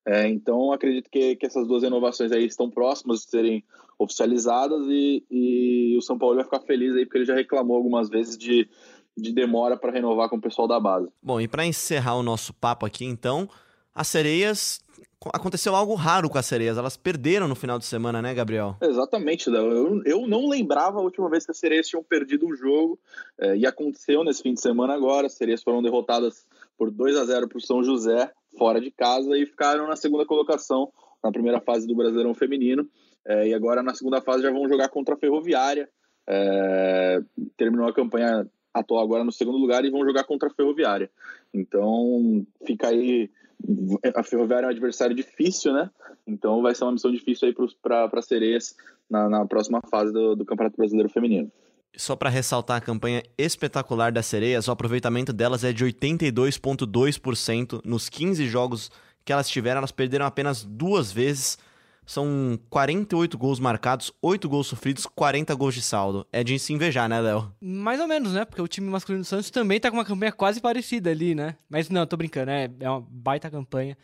É, 0.06 0.28
então, 0.28 0.72
acredito 0.72 1.08
que, 1.10 1.36
que, 1.36 1.46
essas 1.46 1.66
duas 1.66 1.82
renovações 1.82 2.30
aí 2.30 2.44
estão 2.44 2.70
próximas 2.70 3.20
de 3.20 3.30
serem 3.30 3.64
oficializadas 3.98 4.86
e, 4.88 5.24
e, 5.30 5.96
o 5.96 6.02
São 6.02 6.18
Paulo 6.18 6.34
vai 6.36 6.44
ficar 6.44 6.60
feliz 6.60 6.94
aí 6.94 7.06
porque 7.06 7.18
ele 7.18 7.24
já 7.24 7.34
reclamou 7.34 7.76
algumas 7.76 8.10
vezes 8.10 8.36
de, 8.36 8.68
de 9.16 9.32
demora 9.32 9.76
para 9.76 9.92
renovar 9.92 10.28
com 10.28 10.36
o 10.36 10.40
pessoal 10.40 10.68
da 10.68 10.78
base. 10.78 11.08
Bom, 11.22 11.40
e 11.40 11.48
para 11.48 11.64
encerrar 11.64 12.16
o 12.16 12.22
nosso 12.22 12.52
papo 12.52 12.84
aqui, 12.84 13.04
então, 13.04 13.48
as 13.94 14.08
sereias 14.08 14.84
aconteceu 15.32 15.74
algo 15.74 15.94
raro 15.94 16.28
com 16.28 16.38
as 16.38 16.46
sereias. 16.46 16.76
Elas 16.76 16.96
perderam 16.96 17.48
no 17.48 17.54
final 17.54 17.78
de 17.78 17.84
semana, 17.84 18.20
né, 18.20 18.34
Gabriel? 18.34 18.76
Exatamente. 18.80 19.48
Eu, 19.48 20.02
eu 20.04 20.26
não 20.26 20.48
lembrava 20.48 20.98
a 20.98 21.02
última 21.02 21.30
vez 21.30 21.44
que 21.44 21.52
as 21.52 21.58
sereias 21.58 21.88
tinham 21.88 22.02
perdido 22.02 22.46
um 22.46 22.54
jogo. 22.54 22.98
É, 23.38 23.56
e 23.56 23.66
aconteceu 23.66 24.22
nesse 24.24 24.42
fim 24.42 24.54
de 24.54 24.60
semana 24.60 24.94
agora. 24.94 25.26
As 25.26 25.34
sereias 25.34 25.62
foram 25.62 25.82
derrotadas 25.82 26.46
por 26.76 26.90
2 26.90 27.16
a 27.16 27.24
0 27.24 27.48
por 27.48 27.62
São 27.62 27.82
José, 27.82 28.30
fora 28.56 28.80
de 28.80 28.90
casa, 28.90 29.36
e 29.36 29.46
ficaram 29.46 29.86
na 29.86 29.96
segunda 29.96 30.26
colocação 30.26 30.92
na 31.22 31.32
primeira 31.32 31.60
fase 31.60 31.86
do 31.86 31.94
Brasileirão 31.94 32.34
Feminino. 32.34 32.88
É, 33.26 33.48
e 33.48 33.54
agora 33.54 33.82
na 33.82 33.94
segunda 33.94 34.20
fase 34.20 34.42
já 34.42 34.50
vão 34.50 34.68
jogar 34.68 34.88
contra 34.88 35.14
a 35.14 35.18
Ferroviária. 35.18 35.88
É, 36.26 37.20
terminou 37.56 37.86
a 37.86 37.94
campanha 37.94 38.46
atual 38.72 39.02
agora 39.02 39.24
no 39.24 39.32
segundo 39.32 39.58
lugar 39.58 39.84
e 39.84 39.90
vão 39.90 40.04
jogar 40.04 40.24
contra 40.24 40.48
a 40.48 40.52
Ferroviária. 40.52 41.10
Então 41.52 42.44
fica 42.66 42.88
aí 42.88 43.30
a 44.14 44.22
Ferroviária 44.22 44.66
é 44.66 44.68
um 44.68 44.72
adversário 44.72 45.14
difícil, 45.14 45.72
né? 45.72 45.90
Então 46.26 46.60
vai 46.60 46.74
ser 46.74 46.84
uma 46.84 46.92
missão 46.92 47.10
difícil 47.10 47.48
aí 47.48 47.54
para 47.80 48.20
sereias 48.20 48.76
na, 49.08 49.28
na, 49.28 49.46
próxima 49.46 49.80
fase 49.90 50.12
do, 50.12 50.34
do 50.34 50.44
Campeonato 50.44 50.76
Brasileiro 50.76 51.08
Feminino. 51.08 51.50
Só 51.96 52.16
para 52.16 52.28
ressaltar 52.30 52.78
a 52.78 52.80
campanha 52.80 53.22
espetacular 53.38 54.10
das 54.10 54.26
sereias, 54.26 54.66
o 54.66 54.72
aproveitamento 54.72 55.32
delas 55.32 55.62
é 55.62 55.72
de 55.72 55.84
82,2% 55.84 57.80
nos 57.84 58.08
15 58.08 58.46
jogos 58.48 58.90
que 59.24 59.32
elas 59.32 59.48
tiveram. 59.48 59.78
Elas 59.78 59.92
perderam 59.92 60.26
apenas 60.26 60.64
duas 60.64 61.12
vezes. 61.12 61.56
São 62.06 62.58
48 62.68 63.38
gols 63.38 63.58
marcados, 63.58 64.12
8 64.20 64.46
gols 64.48 64.66
sofridos, 64.66 65.06
40 65.06 65.54
gols 65.54 65.74
de 65.74 65.80
saldo. 65.80 66.26
É 66.30 66.44
de 66.44 66.58
se 66.58 66.72
invejar, 66.72 67.08
né, 67.08 67.18
Léo? 67.20 67.50
Mais 67.60 67.98
ou 67.98 68.06
menos, 68.06 68.34
né? 68.34 68.44
Porque 68.44 68.60
o 68.60 68.68
time 68.68 68.90
masculino 68.90 69.22
do 69.24 69.26
Santos 69.26 69.50
também 69.50 69.80
tá 69.80 69.90
com 69.90 69.96
uma 69.96 70.04
campanha 70.04 70.32
quase 70.32 70.60
parecida 70.60 71.10
ali, 71.10 71.34
né? 71.34 71.56
Mas 71.68 71.88
não, 71.88 72.06
tô 72.06 72.16
brincando, 72.16 72.50
é, 72.50 72.70
é 72.78 72.90
uma 72.90 73.02
baita 73.08 73.50
campanha. 73.50 73.96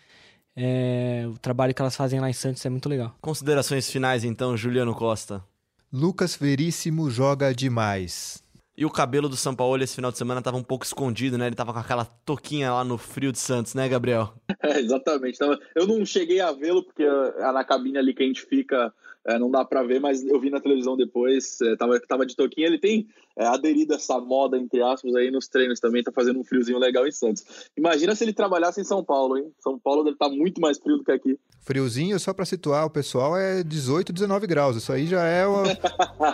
É, 0.57 1.27
o 1.29 1.39
trabalho 1.39 1.75
que 1.75 1.81
elas 1.81 1.95
fazem 1.95 2.21
lá 2.21 2.31
em 2.31 2.33
Santos 2.33 2.65
é 2.65 2.71
muito 2.71 2.89
legal. 2.89 3.15
Considerações 3.21 3.91
finais, 3.91 4.25
então, 4.25 4.57
Juliano 4.57 4.95
Costa. 4.95 5.45
Lucas 5.93 6.37
Veríssimo 6.37 7.11
joga 7.11 7.53
demais. 7.53 8.45
E 8.77 8.85
o 8.87 8.91
cabelo 8.91 9.29
do 9.29 9.37
São 9.37 9.55
Paulo 9.55 9.83
esse 9.83 9.97
final 9.97 10.13
de 10.13 10.19
semana 10.19 10.41
tava 10.41 10.57
um 10.57 10.63
pouco 10.63 10.85
escondido, 10.85 11.37
né? 11.37 11.49
Ele 11.49 11.57
tava 11.57 11.73
com 11.73 11.81
aquela 11.81 12.05
toquinha 12.05 12.73
lá 12.73 12.85
no 12.85 12.97
frio 12.97 13.33
de 13.33 13.39
Santos, 13.39 13.75
né, 13.75 13.89
Gabriel? 13.89 14.33
É, 14.63 14.79
exatamente. 14.79 15.39
Eu 15.75 15.87
não 15.87 16.05
cheguei 16.05 16.41
a 16.41 16.53
vê-lo, 16.53 16.85
porque 16.85 17.03
é 17.03 17.53
na 17.53 17.65
cabine 17.65 17.99
ali 17.99 18.15
que 18.15 18.23
a 18.23 18.27
gente 18.27 18.43
fica 18.43 18.93
é, 19.27 19.39
não 19.39 19.51
dá 19.51 19.65
para 19.65 19.83
ver, 19.83 20.01
mas 20.01 20.25
eu 20.25 20.41
vi 20.41 20.49
na 20.49 20.61
televisão 20.61 20.97
depois, 20.97 21.61
é, 21.61 21.77
tava, 21.77 22.01
tava 22.01 22.25
de 22.25 22.35
toquinha. 22.35 22.67
Ele 22.67 22.79
tem 22.79 23.09
é, 23.41 23.47
aderido 23.47 23.95
a 23.95 23.97
essa 23.97 24.21
moda, 24.21 24.59
entre 24.59 24.83
aspas, 24.83 25.15
aí 25.15 25.31
nos 25.31 25.49
treinos 25.49 25.81
também, 25.81 26.03
tá 26.03 26.13
fazendo 26.13 26.39
um 26.39 26.45
friozinho 26.45 26.79
legal 26.79 27.07
em 27.07 27.11
Santos. 27.11 27.43
Imagina 27.75 28.15
se 28.15 28.23
ele 28.23 28.35
trabalhasse 28.35 28.83
em 28.83 28.85
São 28.85 29.03
Paulo, 29.03 29.39
hein? 29.39 29.51
São 29.61 29.79
Paulo 29.79 30.05
deve 30.05 30.17
estar 30.17 30.29
tá 30.29 30.35
muito 30.35 30.61
mais 30.61 30.79
frio 30.79 30.99
do 30.99 31.05
que 31.05 31.11
aqui. 31.11 31.39
Friozinho, 31.63 32.21
só 32.21 32.35
para 32.35 32.45
situar 32.45 32.85
o 32.85 32.91
pessoal, 32.91 33.35
é 33.35 33.63
18, 33.63 34.13
19 34.13 34.47
graus. 34.47 34.77
Isso 34.77 34.93
aí 34.93 35.07
já 35.07 35.25
é 35.25 35.47
o. 35.47 35.63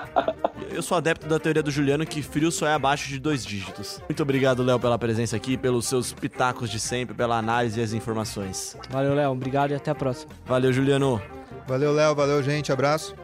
eu 0.74 0.82
sou 0.82 0.96
adepto 0.96 1.28
da 1.28 1.38
teoria 1.38 1.62
do 1.62 1.70
Juliano 1.70 2.04
que 2.04 2.22
frio 2.22 2.50
só 2.50 2.66
é 2.66 2.72
abaixo 2.72 3.08
de 3.08 3.20
dois 3.20 3.46
dígitos. 3.46 4.00
Muito 4.08 4.22
obrigado, 4.22 4.64
Léo, 4.64 4.80
pela 4.80 4.98
presença 4.98 5.36
aqui, 5.36 5.56
pelos 5.56 5.86
seus 5.86 6.12
pitacos 6.12 6.68
de 6.68 6.80
sempre, 6.80 7.14
pela 7.14 7.38
análise 7.38 7.78
e 7.78 7.82
as 7.84 7.92
informações. 7.92 8.76
Valeu, 8.90 9.14
Léo. 9.14 9.30
Obrigado 9.30 9.70
e 9.70 9.74
até 9.74 9.92
a 9.92 9.94
próxima. 9.94 10.32
Valeu, 10.44 10.72
Juliano. 10.72 11.22
Valeu, 11.68 11.92
Léo. 11.92 12.16
Valeu, 12.16 12.42
gente. 12.42 12.72
Abraço. 12.72 13.14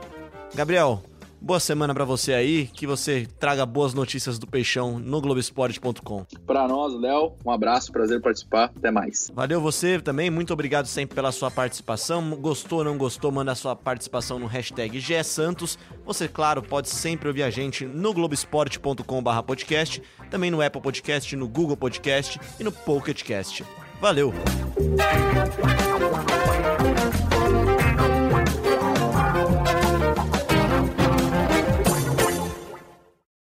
Gabriel, 0.55 1.03
boa 1.43 1.59
semana 1.61 1.93
para 1.93 2.05
você 2.05 2.33
aí. 2.33 2.67
Que 2.67 2.87
você 2.87 3.27
traga 3.39 3.67
boas 3.67 3.93
notícias 3.93 4.39
do 4.39 4.47
Peixão 4.47 4.99
no 4.99 5.21
Globoesporte.com. 5.21 6.25
Para 6.47 6.69
nós, 6.69 6.95
Léo, 6.95 7.35
um 7.45 7.51
abraço, 7.51 7.93
prazer 7.93 8.21
participar. 8.21 8.73
Até 8.77 8.91
mais. 8.91 9.31
Valeu 9.35 9.61
você 9.61 10.01
também. 10.01 10.31
Muito 10.31 10.53
obrigado 10.53 10.87
sempre 10.87 11.15
pela 11.15 11.33
sua 11.33 11.51
participação. 11.51 12.31
Gostou 12.37 12.79
ou 12.79 12.85
não 12.85 12.97
gostou, 12.97 13.33
manda 13.33 13.53
a 13.53 13.57
sua 13.57 13.75
participação 13.75 14.39
no 14.39 14.47
hashtag 14.47 14.99
GSantos. 14.99 15.79
Você, 16.05 16.29
claro, 16.29 16.63
pode 16.63 16.89
sempre 16.89 17.29
ouvir 17.29 17.43
a 17.43 17.51
gente 17.51 17.85
no 17.85 18.15
globesport.com.br 18.15 19.43
podcast, 19.47 20.03
também 20.31 20.51
no 20.51 20.63
Apple 20.63 20.81
Podcast, 20.81 21.35
no 21.37 21.49
Google 21.49 21.77
Podcast 21.77 22.41
e 22.59 22.65
no 22.65 22.73
Pocket 22.73 23.23
Cast. 23.23 23.65
Valeu! 24.01 24.33